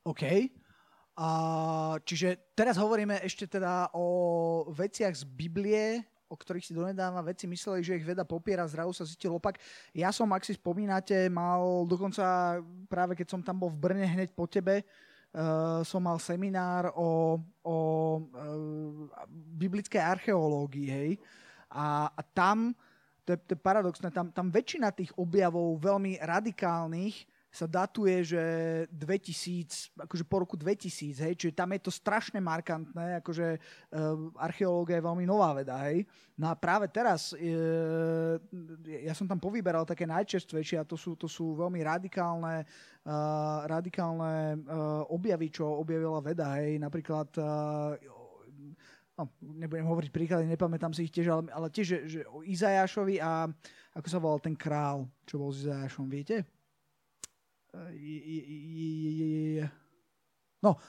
[0.07, 0.22] OK.
[1.16, 1.28] A,
[2.04, 7.80] čiže teraz hovoríme ešte teda o veciach z Biblie, o ktorých si donedávna veci mysleli,
[7.82, 9.57] že ich veda popiera, zrazu sa zistil opak.
[9.96, 12.59] Ja som, ak si spomínate, mal dokonca
[12.90, 17.40] práve keď som tam bol v Brne hneď po tebe, uh, som mal seminár o,
[17.62, 17.76] o
[18.20, 21.11] uh, biblické archeológii, hej.
[21.70, 22.74] A, a tam,
[23.22, 28.42] to je, to je paradoxné, tam, tam väčšina tých objavov veľmi radikálnych sa datuje, že
[28.92, 35.00] 2000, akože po roku 2000, hej, čiže tam je to strašne markantné, akože uh, archeológia
[35.00, 36.04] je veľmi nová veda, hej.
[36.36, 38.36] No a práve teraz, uh,
[38.84, 44.61] ja som tam povyberal také najčerstvejšie a to sú, to sú veľmi radikálne, uh, radikálne
[44.61, 46.76] uh, objavy, čo objavila veda, hej.
[46.76, 47.96] Napríklad uh,
[49.16, 53.16] no, nebudem hovoriť príklady, nepamätám si ich tiež, ale, ale tiež, že, že o Izajášovi
[53.16, 53.48] a
[53.96, 56.44] ako sa volal ten král, čo bol s Izajášom, viete?
[60.64, 60.81] No,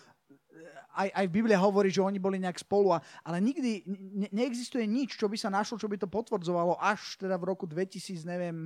[0.98, 3.86] aj, aj v Biblii hovorí, že oni boli nejak spolu, a, ale nikdy
[4.18, 7.70] ne, neexistuje nič, čo by sa našlo, čo by to potvrdzovalo až teda v roku
[7.70, 8.66] 2000, neviem,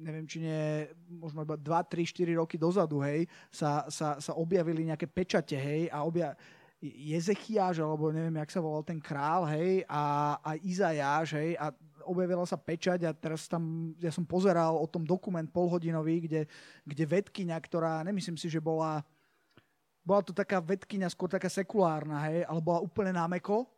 [0.00, 4.90] neviem, či nie, možno iba 2, 3, 4 roky dozadu, hej, sa, sa, sa objavili
[4.90, 6.34] nejaké pečate, hej, a obja,
[6.80, 11.70] Jezechiaž, alebo neviem, jak sa volal ten král, hej, a, a Izajáš, hej, a
[12.04, 16.42] objavila sa pečať a teraz tam, ja som pozeral o tom dokument polhodinový, kde,
[16.84, 19.04] kde vedkynia, ktorá, nemyslím si, že bola,
[20.00, 23.68] bola to taká vedkynia, skôr taká sekulárna, hej, ale bola úplne námeko,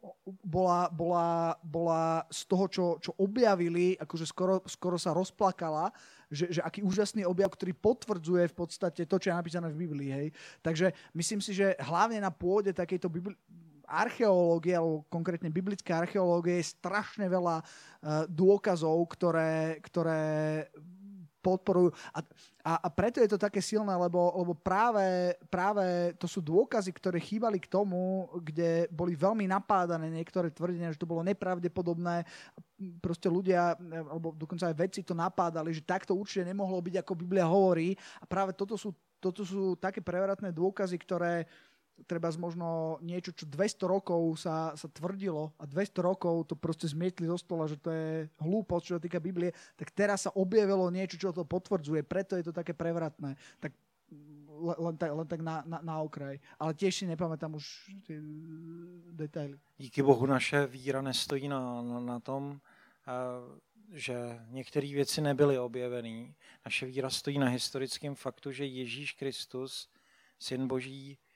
[0.40, 5.90] bola, bola, bola z toho, čo, čo objavili, akože skoro, skoro sa rozplakala,
[6.32, 10.10] že, že aký úžasný objav, ktorý potvrdzuje v podstate to, čo je napísané v Biblii.
[10.10, 10.26] Hej.
[10.64, 13.36] Takže myslím si, že hlavne na pôde takejto Bibli-
[13.92, 20.64] archeológie, alebo konkrétne biblické archeológie je strašne veľa uh, dôkazov, ktoré, ktoré
[21.42, 21.90] podporujú.
[22.14, 22.22] A,
[22.62, 27.18] a, a preto je to také silné, lebo, lebo práve, práve to sú dôkazy, ktoré
[27.18, 32.22] chýbali k tomu, kde boli veľmi napádané niektoré tvrdenia, že to bolo nepravdepodobné.
[33.02, 37.50] Proste ľudia, alebo dokonca aj vedci to napádali, že takto určite nemohlo byť, ako Biblia
[37.50, 37.98] hovorí.
[38.22, 41.50] A práve toto sú, toto sú také prevratné dôkazy, ktoré,
[42.06, 47.28] treba možno niečo, čo 200 rokov sa, sa tvrdilo a 200 rokov to proste zmietli
[47.28, 51.18] zo stola, že to je hlúposť, čo sa týka Biblie, tak teraz sa objavilo niečo,
[51.18, 52.02] čo to potvrdzuje.
[52.02, 53.38] Preto je to také prevratné.
[53.62, 53.72] Tak
[54.62, 56.38] len, tak, len tak na, na, na okraj.
[56.60, 58.20] Ale tiež si nepamätám už ty
[59.12, 59.58] detaily.
[59.78, 62.60] Díky Bohu naše víra nestojí na, na, na tom,
[63.08, 63.58] uh,
[63.92, 66.34] že některé věci nebyly objeveny.
[66.64, 69.88] Naše víra stojí na historickém faktu, že Ježíš Kristus,
[70.38, 71.31] Syn Boží, Eh,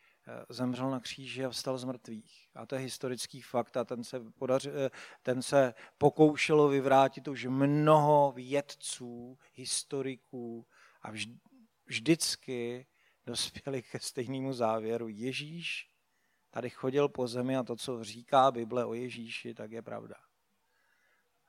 [0.48, 2.48] zemřel na kříži a vstal z mrtvých.
[2.54, 4.90] A to je historický fakt a ten se, podař, eh,
[5.22, 10.66] ten se pokoušelo vyvrátit už mnoho vědců, historiků
[11.02, 11.38] a vždy,
[11.86, 12.86] vždycky
[13.26, 15.08] dospěli ke stejnému závěru.
[15.08, 15.90] Ježíš
[16.50, 20.14] tady chodil po zemi a to, co říká Bible o Ježíši, tak je pravda.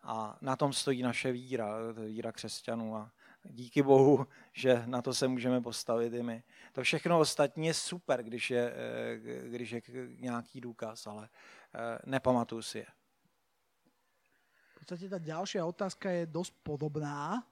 [0.01, 2.95] A na tom stojí naše víra, víra křesťanů.
[2.95, 3.11] A
[3.43, 6.43] díky Bohu, že na to se můžeme postavit i my.
[6.73, 9.81] To všechno ostatní je super, když je, eh, když je
[10.19, 12.87] nějaký důkaz, ale eh, nepamatuju si je.
[14.75, 17.43] V podstate tá ďalšia otázka je dosť podobná,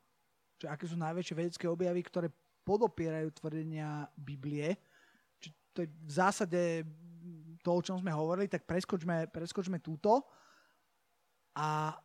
[0.56, 2.32] že aké sú najväčšie vedecké objavy, ktoré
[2.64, 4.80] podopierajú tvrdenia Biblie.
[5.44, 6.62] Či to je v zásade
[7.60, 10.24] to, o čom sme hovorili, tak preskočme, preskočme túto.
[11.60, 11.98] A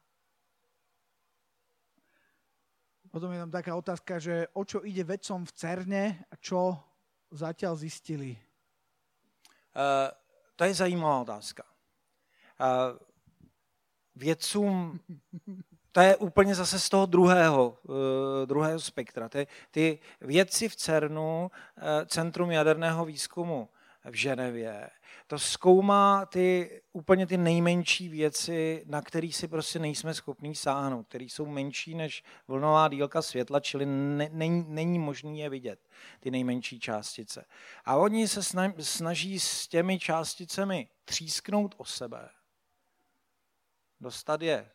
[3.10, 6.78] Potom je tam taká otázka, že o čo ide vedcom v CERNE a čo
[7.34, 8.38] zatiaľ zistili?
[9.74, 10.10] Uh,
[10.54, 11.62] to je zajímavá otázka.
[12.60, 12.98] Uh,
[14.14, 15.00] vědcům,
[15.92, 17.94] to je úplně zase z toho druhého, uh,
[18.46, 19.28] druhého spektra.
[19.28, 23.68] Ty, ty vědci v CERNu, uh, Centrum jaderného výzkumu
[24.04, 24.90] v Ženevě,
[25.26, 31.24] to zkoumá ty úplně ty nejmenší věci, na které si prostě nejsme schopní sáhnout, které
[31.24, 35.88] jsou menší než vlnová dílka světla, čili ne, není, není možné je vidět,
[36.20, 37.44] ty nejmenší částice.
[37.84, 38.42] A oni se
[38.78, 42.28] snaží s těmi částicemi třísknout o sebe,
[44.00, 44.70] dostat je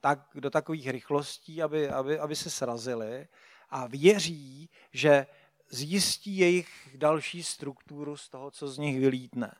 [0.00, 3.28] tak, do takových rychlostí, aby, aby, aby se srazily
[3.70, 5.26] a věří, že
[5.68, 9.56] zjistí jejich další strukturu z toho, co z nich vylítne.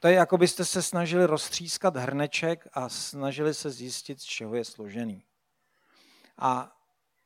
[0.00, 4.64] To je, jako byste se snažili roztřískat hrneček a snažili se zjistit, z čeho je
[4.64, 5.24] složený.
[6.38, 6.76] A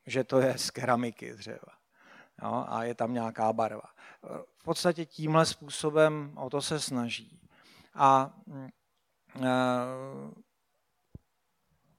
[0.06, 1.72] že to je z keramiky dřeva.
[2.42, 3.88] Jo, a je tam nějaká barva.
[4.58, 7.40] V podstatě tímhle způsobem o to se snaží.
[7.94, 8.34] A
[9.34, 9.48] e,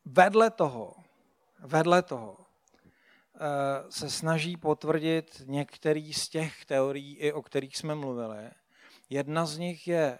[0.06, 0.96] vedle toho,
[1.60, 2.38] vedle toho
[3.90, 8.50] se snaží potvrdit některý z těch teorií, i o kterých jsme mluvili.
[9.10, 10.20] Jedna z nich je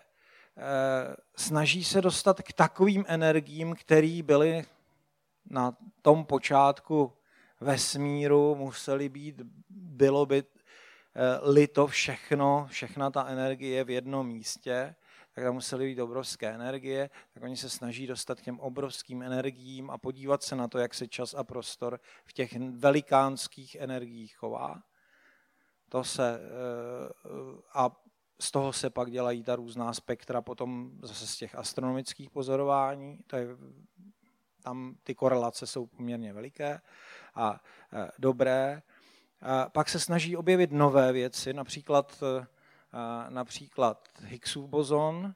[0.58, 4.66] Eh, snaží se dostat k takovým energiím, které byly
[5.50, 7.14] na tom počátku
[7.60, 14.96] vesmíru, museli být, bylo by eh, lito všechno, všechna ta energie v jednom místě,
[15.36, 19.90] tak tam musely být obrovské energie, tak oni se snaží dostat k těm obrovským energiím
[19.90, 24.84] a podívat se na to, jak se čas a prostor v těch velikánských energiích chová.
[25.90, 27.92] To se, eh, a
[28.40, 33.20] z toho se pak dělají ta různá spektra potom zase z těch astronomických pozorování.
[33.28, 33.48] To je,
[34.64, 36.82] tam ty korelace jsou poměrně veliké
[37.36, 37.62] a
[37.94, 38.82] eh, dobré.
[39.42, 42.48] A pak se snaží objevit nové věci, například, eh,
[43.30, 45.34] například Higgsův bozon.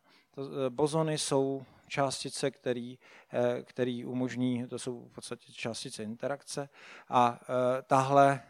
[0.69, 2.99] Bozony jsou částice, který,
[3.33, 6.69] eh, který umožní, to jsou v podstatě částice interakce
[7.09, 8.41] a eh, tahle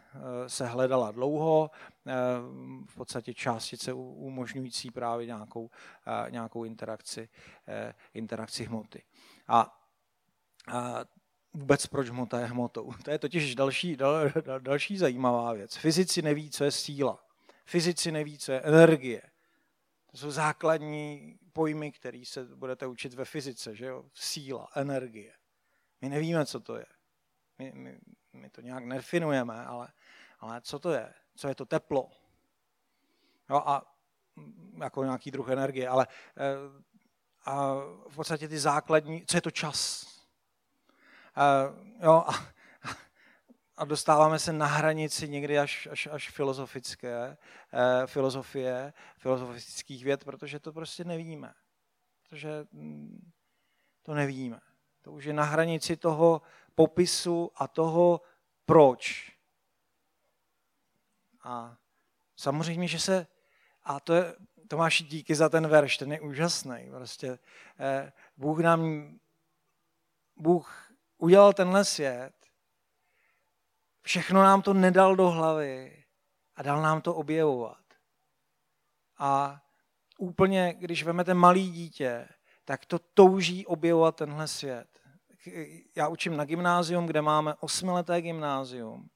[0.46, 1.70] se hledala dlouho,
[2.86, 5.70] v podstatě částice umožňující právě nějakou,
[6.30, 7.28] nějakou interakci,
[8.14, 9.02] interakci hmoty.
[9.48, 9.78] A,
[10.72, 11.04] a
[11.56, 12.92] vůbec proč hmota je hmotou.
[13.04, 15.76] To je totiž další, dal, další zajímavá věc.
[15.76, 17.25] Fyzici neví, co je síla.
[17.66, 19.22] Fyzici neví, co je energie.
[20.10, 24.04] To jsou základní pojmy, které se budete učit ve fyzice, že jo?
[24.14, 25.32] Síla, energie.
[26.00, 26.86] My nevíme, co to je.
[27.58, 27.98] My, my,
[28.32, 29.88] my to nějak nedefinujeme, ale,
[30.40, 31.14] ale co to je?
[31.36, 32.10] Co je to teplo?
[33.50, 33.96] Jo, a
[34.82, 36.06] jako nějaký druh energie, ale
[36.36, 36.82] eh,
[37.44, 37.74] a
[38.08, 40.06] v podstatě ty základní, co je to čas?
[41.34, 41.62] A,
[42.02, 42.55] jo, a
[43.76, 47.36] a dostáváme se na hranici někdy až, až, až filozofické,
[47.72, 51.54] eh, filozofie, filozofických věd, protože to prostě nevíme.
[52.22, 53.32] Protože hm,
[54.02, 54.60] to nevíme.
[55.02, 56.42] To už je na hranici toho
[56.74, 58.20] popisu a toho
[58.66, 59.32] proč.
[61.42, 61.76] A
[62.36, 63.26] samozřejmě, že se,
[63.84, 64.34] a to je,
[64.68, 66.88] Tomáši, díky za ten verš, ten je úžasný.
[66.90, 67.38] Prostě
[67.78, 69.10] eh, Bůh nám,
[70.36, 72.35] Bůh udělal tenhle svět
[74.06, 76.04] Všechno nám to nedal do hlavy
[76.56, 77.84] a dal nám to objevovat.
[79.18, 79.62] A
[80.18, 82.28] úplně, když vemete malý dítě,
[82.64, 85.00] tak to touží objevovat tenhle svět.
[85.96, 89.08] Já učím na gymnázium, kde máme osmileté gymnázium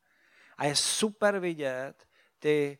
[0.57, 2.07] a je super vidět
[2.39, 2.79] ty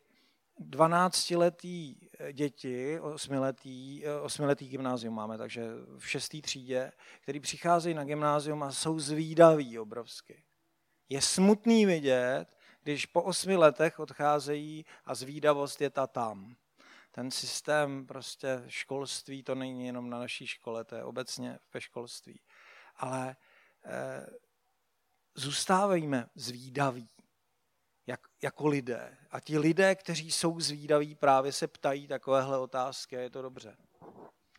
[0.59, 6.91] 12-letý děti, osmiletý, osmiletý gymnázium máme, takže v šestý třídě,
[7.21, 10.43] který přicházejí na gymnázium a jsou zvídaví obrovsky.
[11.11, 12.45] Je smutný vidět,
[12.83, 16.55] když po osmi letech odcházejí a zvídavost je ta tam.
[17.11, 22.41] Ten systém prostě školství, to není jenom na naší škole, to je obecně ve školství.
[22.95, 23.35] Ale
[23.85, 24.25] e,
[25.35, 27.09] zůstávejme zvídaví
[28.07, 29.17] jak, jako lidé.
[29.31, 33.77] A ti lidé, kteří jsou zvídaví, právě se ptají takovéhle otázky a je to dobře.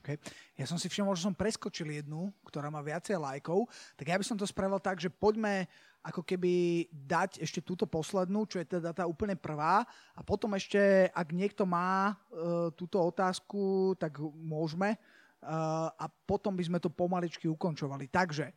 [0.03, 0.19] Okay.
[0.59, 4.27] Ja som si všimol, že som preskočil jednu, ktorá má viacej lajkov, tak ja by
[4.27, 5.71] som to spravil tak, že poďme
[6.03, 9.87] ako keby dať ešte túto poslednú, čo je teda tá úplne prvá
[10.19, 16.65] a potom ešte, ak niekto má uh, túto otázku, tak môžeme uh, a potom by
[16.67, 18.11] sme to pomaličky ukončovali.
[18.11, 18.51] Takže,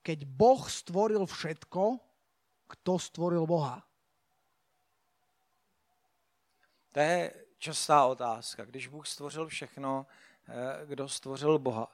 [0.00, 2.00] keď Boh stvoril všetko,
[2.72, 3.84] kto stvoril Boha?
[6.92, 8.64] To je častá otázka.
[8.64, 10.06] Když Bůh stvořil všechno,
[10.48, 11.88] eh, kdo stvořil Boha?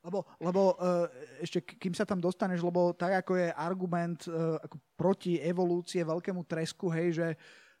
[0.00, 1.04] Lebo, lebo uh,
[1.44, 6.40] ešte kým sa tam dostaneš, lebo tak ako je argument uh, ako proti evolúcie veľkému
[6.48, 7.26] tresku, hej, že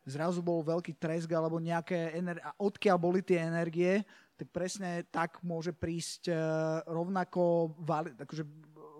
[0.04, 4.04] zrazu bol veľký tresk alebo nejaké energie, a odkiaľ boli tie energie,
[4.36, 8.44] tak presne tak môže prísť uh, rovnako, vali, akože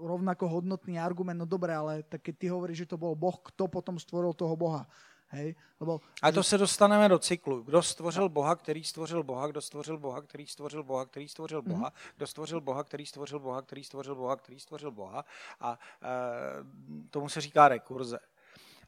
[0.01, 3.69] rovnako hodnotný argument, no dobre, ale tak keď ty hovoríš, že to bol Boh, kto
[3.69, 4.89] potom stvoril toho Boha?
[5.33, 5.55] Hej?
[5.81, 7.63] Lebo, a to se dostaneme do cyklu.
[7.63, 11.91] Kdo stvořil Boha, který stvořil Boha, kdo stvořil Boha, který stvořil Boha, který stvořil Boha,
[11.91, 12.13] mm-hmm.
[12.17, 15.25] kdo stvořil Boha, který stvořil Boha, který stvořil Boha, který stvořil Boha.
[15.61, 18.19] A e, tomu se říká rekurze.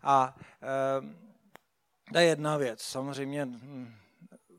[0.03, 2.83] A e, to je jedna věc.
[2.83, 3.95] Samozřejmě hm,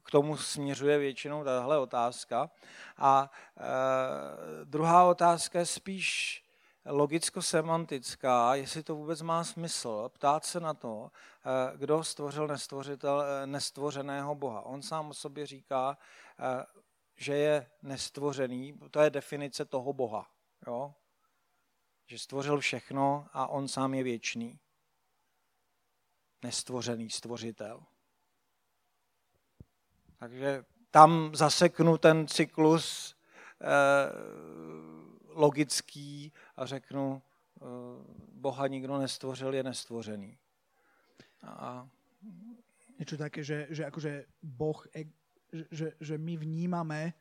[0.04, 2.50] k tomu směřuje většinou tahle otázka.
[2.98, 6.43] A e, druhá otázka je spíš
[6.86, 11.12] logicko-semantická, jestli to vůbec má smysl, ptát se na to,
[11.46, 14.62] eh, kdo stvořil nestvořitel, eh, nestvořeného Boha.
[14.62, 15.98] On sám o sobě říká,
[16.40, 16.66] eh,
[17.16, 20.32] že je nestvořený, to je definice toho Boha.
[20.68, 20.94] Jo?
[22.08, 24.60] Že stvořil všechno a on sám je věčný.
[26.44, 27.84] Nestvořený stvořitel.
[30.20, 33.16] Takže tam zaseknu ten cyklus
[35.36, 37.64] logický a řeknu, eh,
[38.34, 40.38] Boha nikdo nestvořil, je nestvořený.
[41.44, 41.88] A...
[43.00, 44.80] Niečo také, že, že akože Boh,
[45.72, 47.14] že, že my vnímame,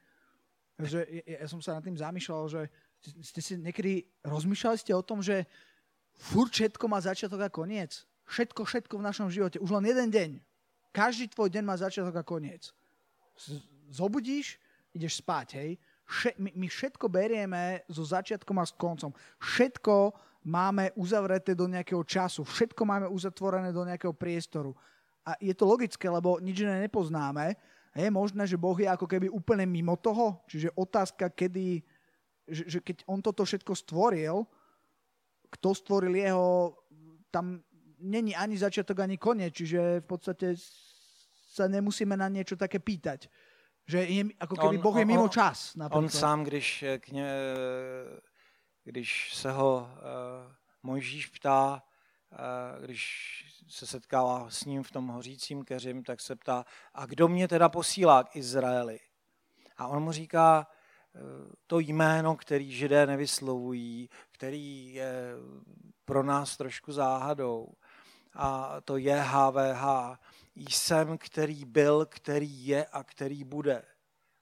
[0.78, 2.62] že ja, ja som sa nad tým zamýšľal, že
[3.02, 5.42] ste si niekedy rozmýšľali ste o tom, že
[6.14, 8.06] furt všetko má začiatok a koniec.
[8.30, 9.58] Všetko, všetko v našom živote.
[9.58, 10.30] Už len jeden deň.
[10.94, 12.70] Každý tvoj deň má začiatok a koniec.
[13.90, 14.60] Zobudíš,
[14.94, 15.70] ideš spať, hej.
[16.06, 19.14] Vše, my, my všetko berieme so začiatkom a s koncom.
[19.38, 19.94] Všetko
[20.44, 22.42] máme uzavreté do nejakého času.
[22.42, 24.74] Všetko máme uzatvorené do nejakého priestoru.
[25.22, 27.54] A je to logické, lebo nič iné nepoznáme.
[27.94, 30.42] Je možné, že Boh je ako keby úplne mimo toho.
[30.50, 31.84] Čiže otázka, kedy,
[32.48, 34.42] že, že keď on toto všetko stvoril,
[35.52, 36.74] kto stvoril jeho,
[37.30, 37.60] tam
[38.00, 39.54] není ani začiatok, ani koniec.
[39.54, 40.56] Čiže v podstate
[41.52, 43.28] sa nemusíme na niečo také pýtať.
[43.92, 45.76] Že je, ako keby On- Boh je on- mimo on- čas.
[45.76, 46.10] On Napríklad.
[46.20, 47.28] sám, když, k ně,
[48.84, 50.52] když se ho uh,
[50.82, 51.82] Mojžíš ptá,
[52.32, 53.02] uh, když
[53.68, 56.64] se setkává s ním v tom hořícím keřím, tak se ptá,
[56.94, 58.98] a kdo mě teda posílá k Izraeli?
[59.76, 60.66] A on mu říká,
[61.14, 61.18] eh,
[61.66, 65.32] to jméno, který židé nevyslovují, který je
[66.04, 67.68] pro nás trošku záhadou.
[68.34, 70.18] A to je HVH.
[70.54, 73.84] Jsem, který byl, který je a který bude.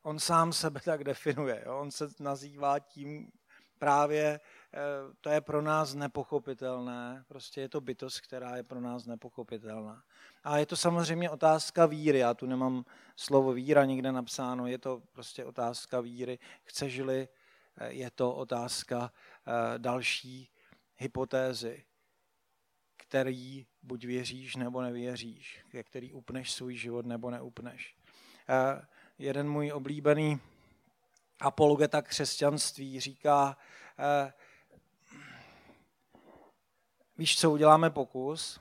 [0.02, 1.62] On sám sebe tak definuje.
[1.66, 1.78] Jo?
[1.78, 3.32] On se nazývá tím
[3.78, 4.40] právě,
[4.74, 4.78] eh,
[5.20, 7.24] to je pro nás nepochopitelné.
[7.28, 10.02] Prostě je to bytost, která je pro nás nepochopitelná.
[10.44, 12.18] A je to samozřejmě otázka víry.
[12.18, 12.84] Já tu nemám
[13.16, 14.66] slovo víra nikde napsáno.
[14.66, 16.38] Je to prostě otázka víry.
[16.64, 17.28] Chceš-li,
[17.78, 20.50] eh, je to otázka eh, další
[20.96, 21.84] hypotézy,
[23.10, 27.96] který buď věříš nebo nevěříš, ke který upneš svůj život nebo neupneš.
[28.48, 28.86] Eh,
[29.18, 30.40] Jeden můj oblíbený
[31.40, 33.56] apologeta křesťanství říká,
[33.98, 34.32] eh,
[37.18, 38.60] víš co, uděláme pokus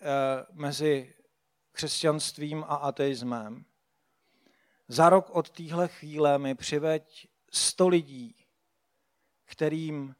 [0.00, 1.14] eh, mezi
[1.72, 3.64] křesťanstvím a ateismem.
[4.88, 8.36] Za rok od téhle chvíle mi přiveď 100 lidí,
[9.44, 10.14] kterým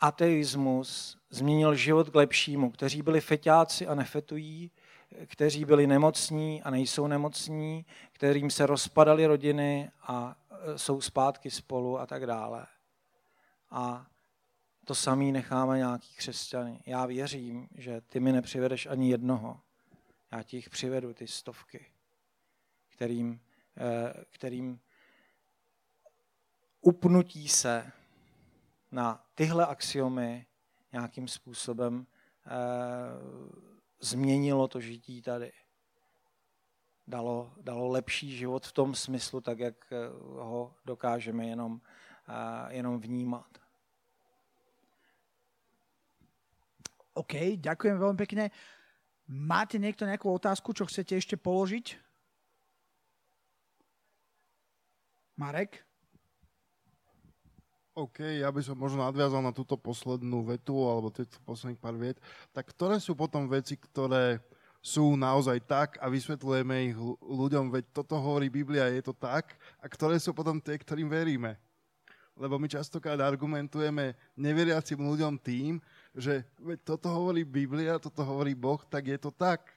[0.00, 4.70] ateismus změnil život k lepšímu, kteří byli feťáci a nefetují,
[5.26, 11.98] kteří byli nemocní a nejsou nemocní, kterým se rozpadaly rodiny a e, jsou zpátky spolu
[11.98, 12.66] a tak dále.
[13.70, 14.06] A
[14.84, 16.82] to samý necháme nějaký křesťany.
[16.86, 19.60] Já věřím, že ty mi nepřivedeš ani jednoho.
[20.32, 21.86] Já ti jich přivedu, ty stovky,
[22.88, 23.40] kterým,
[23.76, 24.80] e, kterým
[26.80, 27.92] upnutí se
[28.92, 30.46] na tyhle axiomy
[30.92, 32.06] nějakým způsobem
[32.46, 32.50] eh,
[34.00, 35.52] změnilo to žití tady.
[37.06, 39.96] Dalo, dalo lepší život v tom smyslu, tak jak eh,
[40.42, 41.80] ho dokážeme jenom,
[42.28, 43.46] eh, jenom vnímat.
[47.14, 48.50] OK, ďakujem veľmi pekne.
[49.26, 51.94] Máte niekto nejakú otázku, čo chcete ešte položiť?
[55.38, 55.87] Marek?
[57.98, 62.22] OK, ja by som možno nadviazal na túto poslednú vetu, alebo týchto posledných pár viet.
[62.54, 64.38] Tak ktoré sú potom veci, ktoré
[64.78, 69.58] sú naozaj tak a vysvetľujeme ich ľu- ľuďom, veď toto hovorí Biblia, je to tak,
[69.82, 71.58] a ktoré sú potom tie, ktorým veríme.
[72.38, 75.82] Lebo my častokrát argumentujeme neveriacim ľuďom tým,
[76.14, 79.74] že veď toto hovorí Biblia, toto hovorí Boh, tak je to tak.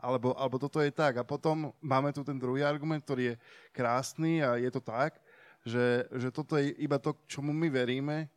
[0.00, 1.20] Alebo, alebo toto je tak.
[1.20, 3.40] A potom máme tu ten druhý argument, ktorý je
[3.76, 5.20] krásny a je to tak,
[5.68, 8.28] že, že toto je iba to, čomu my veríme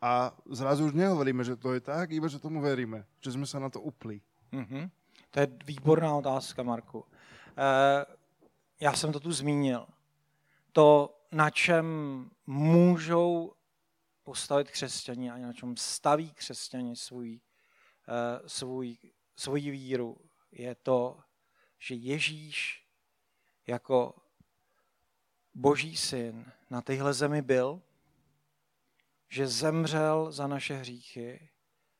[0.00, 3.04] a zrazu už nehovoríme, že to je tak, iba že tomu veríme.
[3.20, 4.20] Že sme sa na to upli.
[4.52, 4.88] Mhm.
[5.30, 7.04] To je výborná otázka, Marku.
[7.56, 8.04] Eh,
[8.80, 9.86] já jsem to tu zmínil.
[10.72, 11.86] To, na čem
[12.46, 13.52] můžou
[14.22, 17.40] postavit křesťani a na čem staví křesťani svůj,
[18.08, 18.96] eh, svůj,
[19.36, 20.16] svoji víru,
[20.52, 21.18] je to,
[21.78, 22.86] že Ježíš
[23.66, 24.14] jako
[25.54, 27.82] boží syn na téhle zemi byl,
[29.28, 31.50] že zemřel za naše hříchy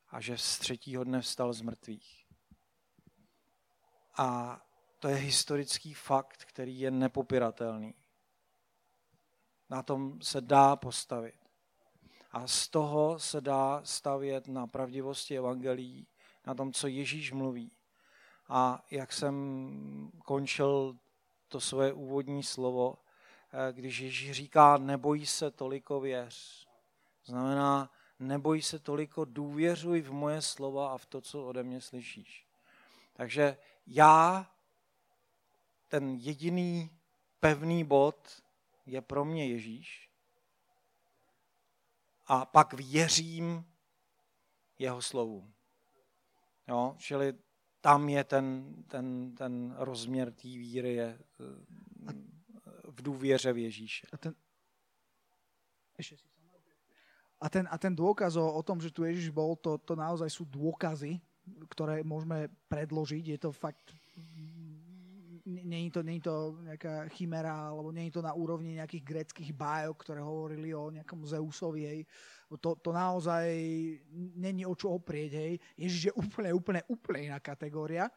[0.08, 2.26] a že z třetího dne vstal z mrtvých.
[4.18, 4.60] A
[4.98, 7.94] to je historický fakt, který je nepopiratelný.
[9.70, 11.34] Na tom se dá postavit.
[12.30, 16.06] A z toho se dá stavět na pravdivosti evangelií,
[16.46, 17.72] na tom, co Ježíš mluví.
[18.48, 20.98] A jak jsem končil
[21.48, 23.03] to svoje úvodní slovo,
[23.72, 26.68] když Ježíš říká, neboj se toliko věř.
[27.24, 32.46] Znamená, neboj se toliko, důvěřuj v moje slova a v to, co ode mě slyšíš.
[33.12, 33.56] Takže
[33.86, 34.50] já,
[35.88, 36.90] ten jediný
[37.40, 38.42] pevný bod
[38.86, 40.10] je pro mě Ježíš
[42.26, 43.64] a pak věřím
[44.78, 45.54] jeho slovům.
[46.68, 47.34] Jo, čili
[47.80, 52.33] tam je ten, ten, ten rozměr té víry je eh,
[52.94, 54.06] v důvěře v Ježíše.
[54.12, 54.34] A ten,
[57.40, 60.30] a ten, a ten dôkaz o, o tom, že tu Ježiš bol, to, to naozaj
[60.30, 61.20] sú dôkazy,
[61.68, 63.24] ktoré môžeme predložiť.
[63.36, 63.92] Je to fakt
[65.44, 70.20] není to, není to nejaká chimera, alebo není to na úrovni nejakých greckých bájok, ktoré
[70.24, 72.00] hovorili o nejakom Zeusovi, hej.
[72.60, 73.44] To, to naozaj
[74.40, 75.52] není o čo oprieť, hej.
[75.76, 78.08] Ježiš je úplne, úplne, úplne iná kategória.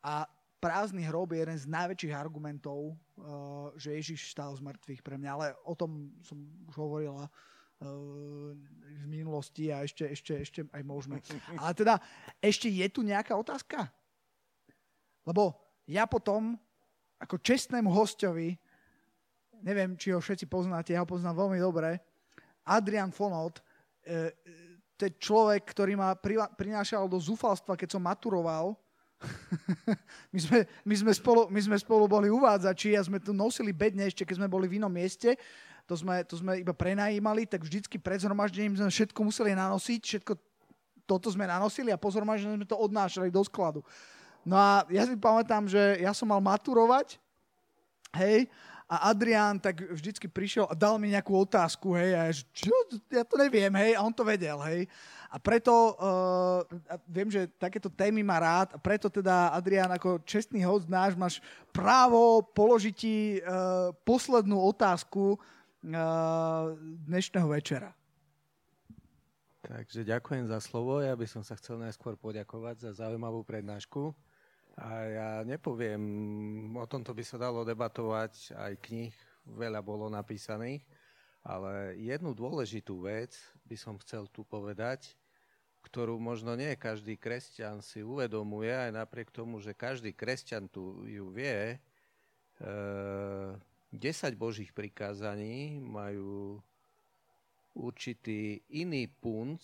[0.00, 0.24] A
[0.64, 5.30] prázdny hrob je jeden z najväčších argumentov, uh, že Ježiš stál z mŕtvych pre mňa,
[5.36, 6.40] ale o tom som
[6.72, 8.56] už hovorila uh,
[9.04, 11.20] v minulosti a ešte, ešte, ešte aj môžeme.
[11.60, 12.00] Ale teda,
[12.40, 13.92] ešte je tu nejaká otázka?
[15.28, 15.52] Lebo
[15.84, 16.56] ja potom,
[17.20, 18.56] ako čestnému hostovi,
[19.60, 22.00] neviem, či ho všetci poznáte, ja ho poznám veľmi dobre,
[22.64, 23.60] Adrian Fonot,
[24.04, 24.32] e,
[24.96, 26.16] to je človek, ktorý ma
[26.56, 28.76] prinášal do zúfalstva, keď som maturoval,
[30.34, 34.06] my, sme, my, sme spolu, my sme spolu boli uvádzači a sme tu nosili bedne
[34.06, 35.36] ešte, keď sme boli v inom mieste.
[35.84, 40.32] To sme, to sme iba prenajímali, tak vždycky pred zhromaždením sme všetko museli nanosiť, všetko
[41.04, 43.84] toto sme nanosili a po zhromaždení sme to odnášali do skladu.
[44.44, 47.20] No a ja si pamätám, že ja som mal maturovať,
[48.16, 48.48] hej,
[48.84, 52.68] a Adrián tak vždycky prišiel a dal mi nejakú otázku, hej, a ja, čo,
[53.08, 54.84] ja to neviem, hej, a on to vedel, hej.
[55.32, 56.62] A preto uh,
[57.08, 61.40] viem, že takéto témy má rád a preto teda, Adrián, ako čestný host náš, máš
[61.72, 65.40] právo položiť ti uh, poslednú otázku uh,
[67.08, 67.90] dnešného večera.
[69.64, 71.00] Takže ďakujem za slovo.
[71.00, 74.12] Ja by som sa chcel najskôr poďakovať za zaujímavú prednášku.
[74.74, 76.02] A ja nepoviem,
[76.74, 79.14] o tomto by sa dalo debatovať, aj knih
[79.46, 80.82] veľa bolo napísaných,
[81.46, 83.38] ale jednu dôležitú vec
[83.70, 85.14] by som chcel tu povedať,
[85.84, 91.30] ktorú možno nie každý kresťan si uvedomuje, aj napriek tomu, že každý kresťan tu ju
[91.30, 91.78] vie, e,
[93.94, 96.58] 10 božích prikázaní majú
[97.78, 99.62] určitý iný punc.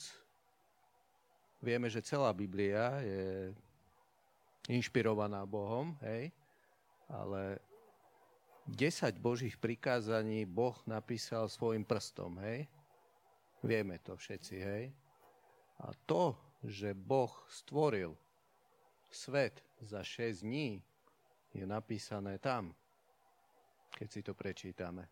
[1.59, 3.51] Vieme, že celá Biblia je
[4.71, 6.31] inšpirovaná Bohom, hej,
[7.11, 7.59] ale
[8.71, 12.71] 10 božích prikázaní Boh napísal svojim prstom, hej.
[13.67, 14.85] Vieme to všetci, hej.
[15.83, 18.15] A to, že Boh stvoril
[19.11, 20.79] svet za 6 dní,
[21.51, 22.71] je napísané tam,
[23.91, 25.11] keď si to prečítame.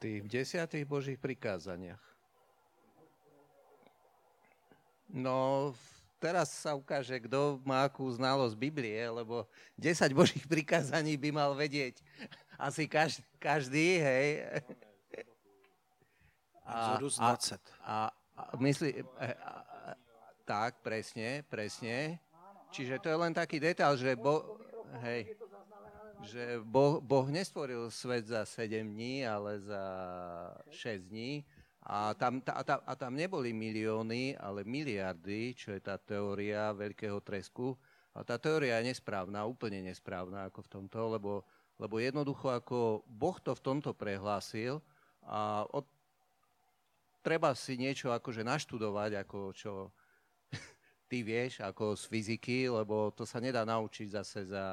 [0.00, 2.00] Tých desiatých Božích prikázaniach.
[5.12, 5.72] No,
[6.16, 9.44] teraz sa ukáže, kto má akú znalosť Biblie, lebo
[9.76, 12.00] 10 Božích prikázaní by mal vedieť
[12.56, 14.28] asi každý, každý hej.
[16.66, 16.98] A,
[17.84, 19.36] a, a, Myslí, eh,
[20.44, 22.18] tak, presne, presne.
[22.74, 24.58] Čiže to je len taký detail, že, bo,
[25.06, 25.32] hej,
[26.26, 29.84] že boh, boh nestvoril svet za 7 dní, ale za
[30.70, 31.46] 6 dní.
[31.86, 37.22] A tam, a, tam, a tam neboli milióny, ale miliardy, čo je tá teória veľkého
[37.22, 37.78] tresku.
[38.10, 41.46] A tá teória je nesprávna, úplne nesprávna ako v tomto, lebo,
[41.78, 44.82] lebo jednoducho ako Boh to v tomto prehlásil
[45.22, 45.86] a od
[47.26, 49.72] treba si niečo akože naštudovať, ako čo
[51.10, 54.66] ty vieš, ako z fyziky, lebo to sa nedá naučiť zase za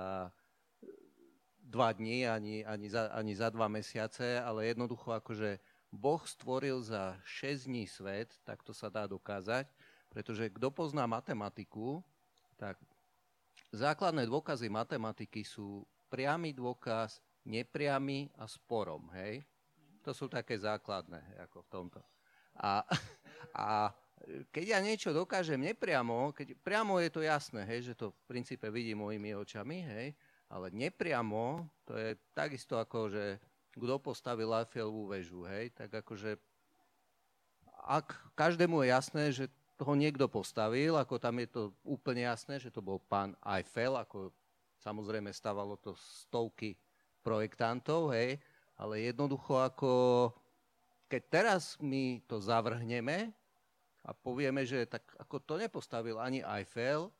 [1.58, 5.58] dva dní, ani, ani, za, ani za dva mesiace, ale jednoducho akože
[5.94, 9.70] Boh stvoril za 6 dní svet, tak to sa dá dokázať,
[10.10, 12.02] pretože kto pozná matematiku,
[12.58, 12.82] tak
[13.70, 19.46] základné dôkazy matematiky sú priamy dôkaz, nepriamy a sporom, hej?
[20.02, 22.00] To sú také základné, ako v tomto.
[22.58, 22.82] A,
[23.54, 23.94] a
[24.50, 28.66] keď ja niečo dokážem nepriamo, keď priamo je to jasné, hej, že to v princípe
[28.74, 30.08] vidím mojimi očami, hej,
[30.50, 33.38] ale nepriamo, to je takisto ako, že
[33.78, 36.38] kto postavil Eiffelovú väžu, hej, tak akože
[37.84, 39.46] ak každému je jasné, že
[39.82, 44.32] ho niekto postavil, ako tam je to úplne jasné, že to bol pán Eiffel, ako
[44.80, 46.80] samozrejme stavalo to stovky
[47.26, 48.40] projektantov, hej,
[48.80, 49.92] ale jednoducho ako
[51.12, 53.30] keď teraz my to zavrhneme
[54.02, 57.12] a povieme, že tak ako to nepostavil ani Eiffel,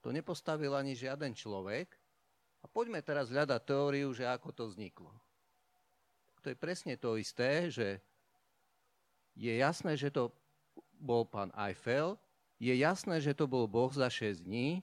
[0.00, 1.98] to nepostavil ani žiaden človek,
[2.58, 5.12] a poďme teraz hľadať teóriu, že ako to vzniklo.
[6.42, 8.02] To je presne to isté, že
[9.38, 10.34] je jasné, že to
[10.98, 12.18] bol pán Eiffel,
[12.58, 14.82] je jasné, že to bol Boh za 6 dní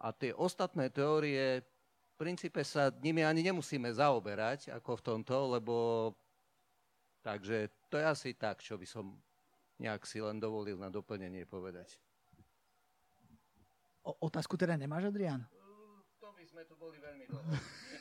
[0.00, 5.74] a tie ostatné teórie v princípe sa nimi ani nemusíme zaoberať ako v tomto, lebo
[7.28, 9.12] Takže to je asi tak, čo by som
[9.78, 11.98] nejak si len dovolil na doplnenie povedať.
[14.00, 15.44] O, otázku teda nemáš, Adrián?
[16.24, 17.44] To by sme tu boli veľmi dlho.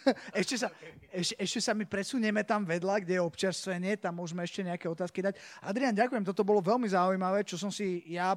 [0.41, 0.67] ešte, sa,
[1.11, 5.23] ešte, ešte sa my presunieme tam vedľa, kde je občerstvenie, tam môžeme ešte nejaké otázky
[5.23, 5.39] dať.
[5.63, 8.35] Adrián, ďakujem, toto bolo veľmi zaujímavé, čo som si ja,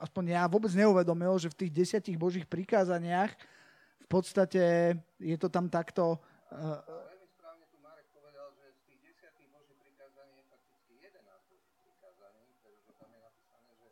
[0.00, 3.32] aspoň ja vôbec neuvedomil, že v tých desiatich božích prikázaniach
[4.02, 6.20] v podstate je to tam takto...
[6.52, 11.16] Uh, Veľmi správne tu Marek povedal, že z tých desiatých Božích prikázaní je fakticky 11
[11.48, 13.88] Božích prikázaní, pretože tam je napísané, že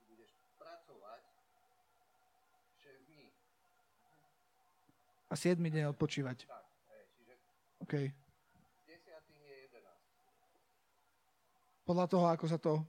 [0.00, 1.22] ty budeš pracovať
[2.80, 3.28] 6 dní.
[5.30, 6.50] A 7 deň odpočívať.
[7.86, 7.94] OK.
[7.94, 11.86] z desiatých je 11.
[11.86, 12.82] Podľa toho, ako sa to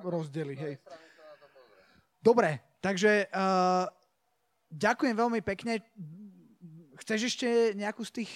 [0.00, 0.54] rozdeli.
[0.54, 0.78] Hej.
[2.22, 3.90] Dobre, takže uh,
[4.70, 5.82] ďakujem veľmi pekne.
[7.02, 8.32] Chceš ešte nejakú z tých...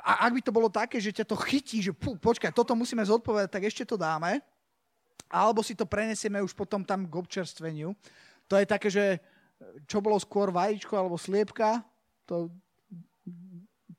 [0.00, 3.04] A ak by to bolo také, že ťa to chytí, že pú, počkaj, toto musíme
[3.04, 4.40] zodpovedať, tak ešte to dáme.
[5.28, 7.92] Alebo si to prenesieme už potom tam k občerstveniu.
[8.48, 9.20] To je také, že
[9.84, 11.84] čo bolo skôr vajíčko alebo sliepka,
[12.30, 12.46] to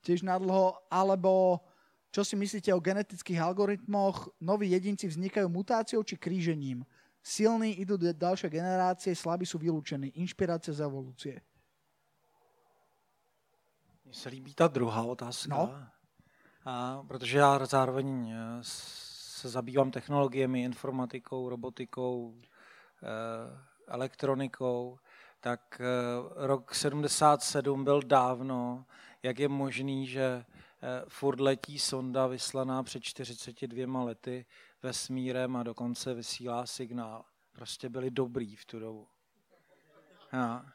[0.08, 1.60] tiež nadlho, alebo
[2.16, 4.32] čo si myslíte o genetických algoritmoch?
[4.40, 6.88] Noví jedinci vznikajú mutáciou či krížením?
[7.22, 10.16] Silní idú do ďalšie generácie, slabí sú vylúčení.
[10.18, 11.36] Inšpirácia z evolúcie.
[14.06, 15.88] Mně se líbí ta druhá otázka, No.
[16.66, 22.36] a, protože já zároveň eh, se zabývám technologiemi, informatikou, robotikou,
[23.04, 25.00] eh, elektronikou,
[25.42, 28.86] tak eh, rok 77 byl dávno,
[29.24, 30.46] jak je možný, že eh,
[31.08, 34.46] furt letí sonda vyslaná před 42 lety
[34.84, 37.26] vesmírem a dokonce vysílá signál.
[37.52, 39.08] Prostě byli dobrý v tu dobu.
[40.34, 40.66] Ja.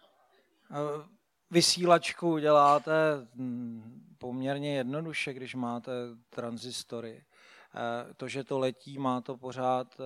[1.50, 2.92] Vysílačku děláte
[3.34, 5.92] mm, poměrně jednoduše, když máte
[6.30, 7.24] transistory.
[7.74, 9.96] Eh, To, že to letí, má to pořád,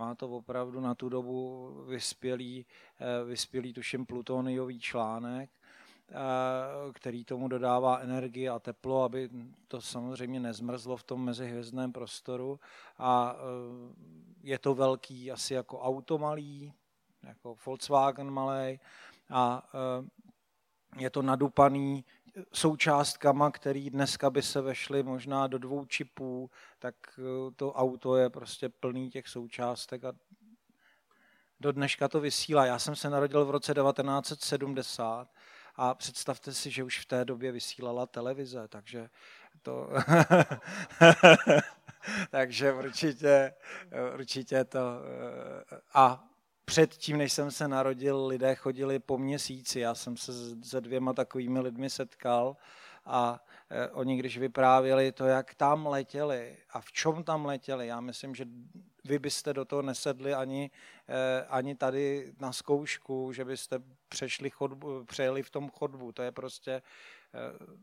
[0.00, 2.66] má to opravdu na tu dobu vyspělý,
[3.00, 6.14] eh, vyspělý tuším plutoniový článek, eh,
[6.92, 9.28] který tomu dodává energii a teplo, aby
[9.68, 12.60] to samozřejmě nezmrzlo v tom mezihvězdném prostoru.
[12.98, 13.40] A eh,
[14.42, 16.72] je to velký, asi jako auto malý,
[17.22, 18.80] jako Volkswagen malý
[19.30, 19.62] a
[20.98, 22.04] je to nadupaný
[22.52, 28.30] součástkama, který dneska by se vešly možná do dvou čipů, tak eh, to auto je
[28.30, 30.12] prostě plný těch součástek a
[31.60, 32.66] do dneška to vysílá.
[32.66, 35.28] Já jsem se narodil v roce 1970
[35.76, 39.10] a představte si, že už v té době vysílala televize, takže
[39.62, 39.90] to...
[42.30, 43.54] takže určitě,
[44.14, 44.78] určitě to...
[45.72, 46.29] eh, A
[46.70, 49.80] předtím, než jsem se narodil, lidé chodili po měsíci.
[49.80, 50.32] Já jsem se
[50.62, 52.56] se dvěma takovými lidmi setkal
[53.04, 58.00] a eh, oni, když vyprávěli to, jak tam letěli a v čem tam letěli, já
[58.00, 58.44] myslím, že
[59.04, 60.70] vy byste do toho nesedli ani,
[61.08, 63.78] eh, ani tady na zkoušku, že byste
[64.08, 66.12] přešli chodbu, přejeli v tom chodbu.
[66.12, 66.82] To je prostě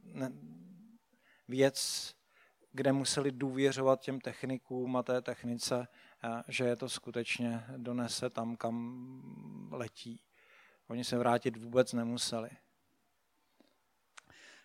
[0.04, 0.32] ne,
[1.48, 1.78] věc,
[2.72, 5.88] kde museli důvěřovat těm technikům a té technice,
[6.48, 8.78] že je to skutečně donese tam, kam
[9.72, 10.20] letí.
[10.88, 12.50] Oni se vrátit vůbec nemuseli.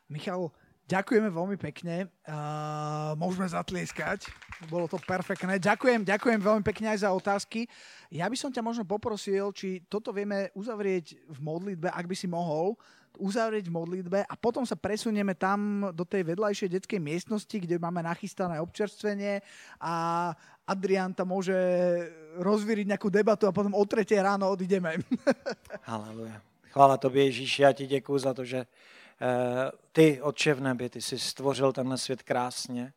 [0.09, 0.53] Michal,
[0.93, 2.05] ďakujeme veľmi pekne.
[2.29, 4.29] Uh, môžeme zatlieskať.
[4.69, 5.57] Bolo to perfektné.
[5.57, 7.65] Ďakujem, ďakujem veľmi pekne aj za otázky.
[8.13, 12.29] Ja by som ťa možno poprosil, či toto vieme uzavrieť v modlitbe, ak by si
[12.29, 12.77] mohol
[13.19, 18.01] uzavrieť v modlitbe a potom sa presunieme tam do tej vedľajšej detskej miestnosti, kde máme
[18.03, 19.45] nachystané občerstvenie
[19.81, 19.95] a
[20.67, 21.55] Adrian tam môže
[22.41, 24.97] rozvíriť nejakú debatu a potom o tretie ráno odideme.
[25.91, 26.41] Haleluja.
[26.73, 31.03] Chvála tobě, Ježíši, já ti děkuji za to, že eh, ty, Otče v nebi, ty
[31.03, 32.93] jsi stvořil tenhle svět krásně.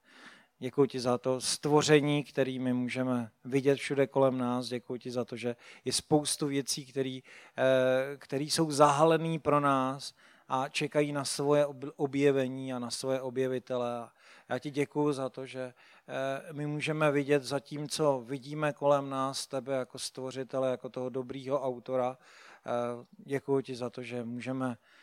[0.59, 4.67] Děkuji ti za to stvoření, který my můžeme vidět všude kolem nás.
[4.67, 5.55] Děkuji ti za to, že
[5.85, 7.19] je spoustu věcí, které
[8.17, 10.13] který jsou zahalený pro nás
[10.47, 14.09] a čekají na svoje ob- objevení a na svoje objevitele.
[14.49, 15.73] Já ti děkuji za to, že
[16.07, 21.09] eh, my můžeme vidět za tím, co vidíme kolem nás, tebe jako stvořitele, jako toho
[21.09, 22.17] dobrýho autora.
[22.65, 24.94] Eh, Děkuji ti za to, že můžeme eh,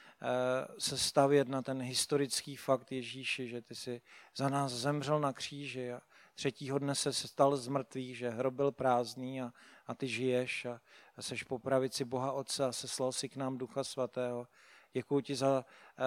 [0.79, 4.01] se stavět na ten historický fakt Ježíši, že ty jsi
[4.37, 6.01] za nás zemřel na kříži a
[6.35, 9.53] třetího dne se stal z mrtvých, že hrob byl prázdný a,
[9.87, 10.81] a ty žiješ a,
[11.17, 14.47] a seš po pravici Boha Otce a seslal si k nám Ducha Svatého.
[14.93, 16.05] Děkuji ti za uh,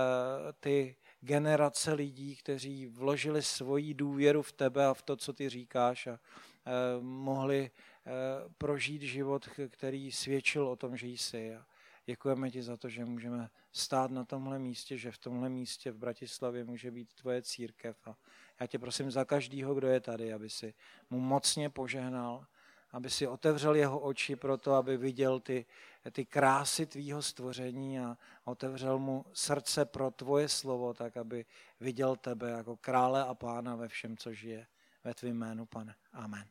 [0.59, 6.07] ty generace lidí, kteří vložili svoji důvěru v tebe a v to, co ty říkáš
[6.07, 11.55] a uh, mohli uh, prožít život, který svědčil o tom, že jsi.
[11.55, 11.65] A
[12.05, 15.97] děkujeme ti za to, že můžeme stát na tomhle místě, že v tomhle místě v
[15.97, 18.07] Bratislavě může být tvoje církev.
[18.07, 18.17] A
[18.59, 20.73] já tě prosím za každýho, kdo je tady, aby si
[21.09, 22.45] mu mocně požehnal,
[22.91, 25.65] aby si otevřel jeho oči pro to, aby viděl ty,
[26.11, 31.45] ty krásy tvýho stvoření a otevřel mu srdce pro tvoje slovo, tak aby
[31.79, 34.67] viděl tebe jako krále a pána ve všem, co žije.
[35.03, 35.95] Ve tvým jménu, pane.
[36.13, 36.47] Amen.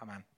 [0.00, 0.37] Amen.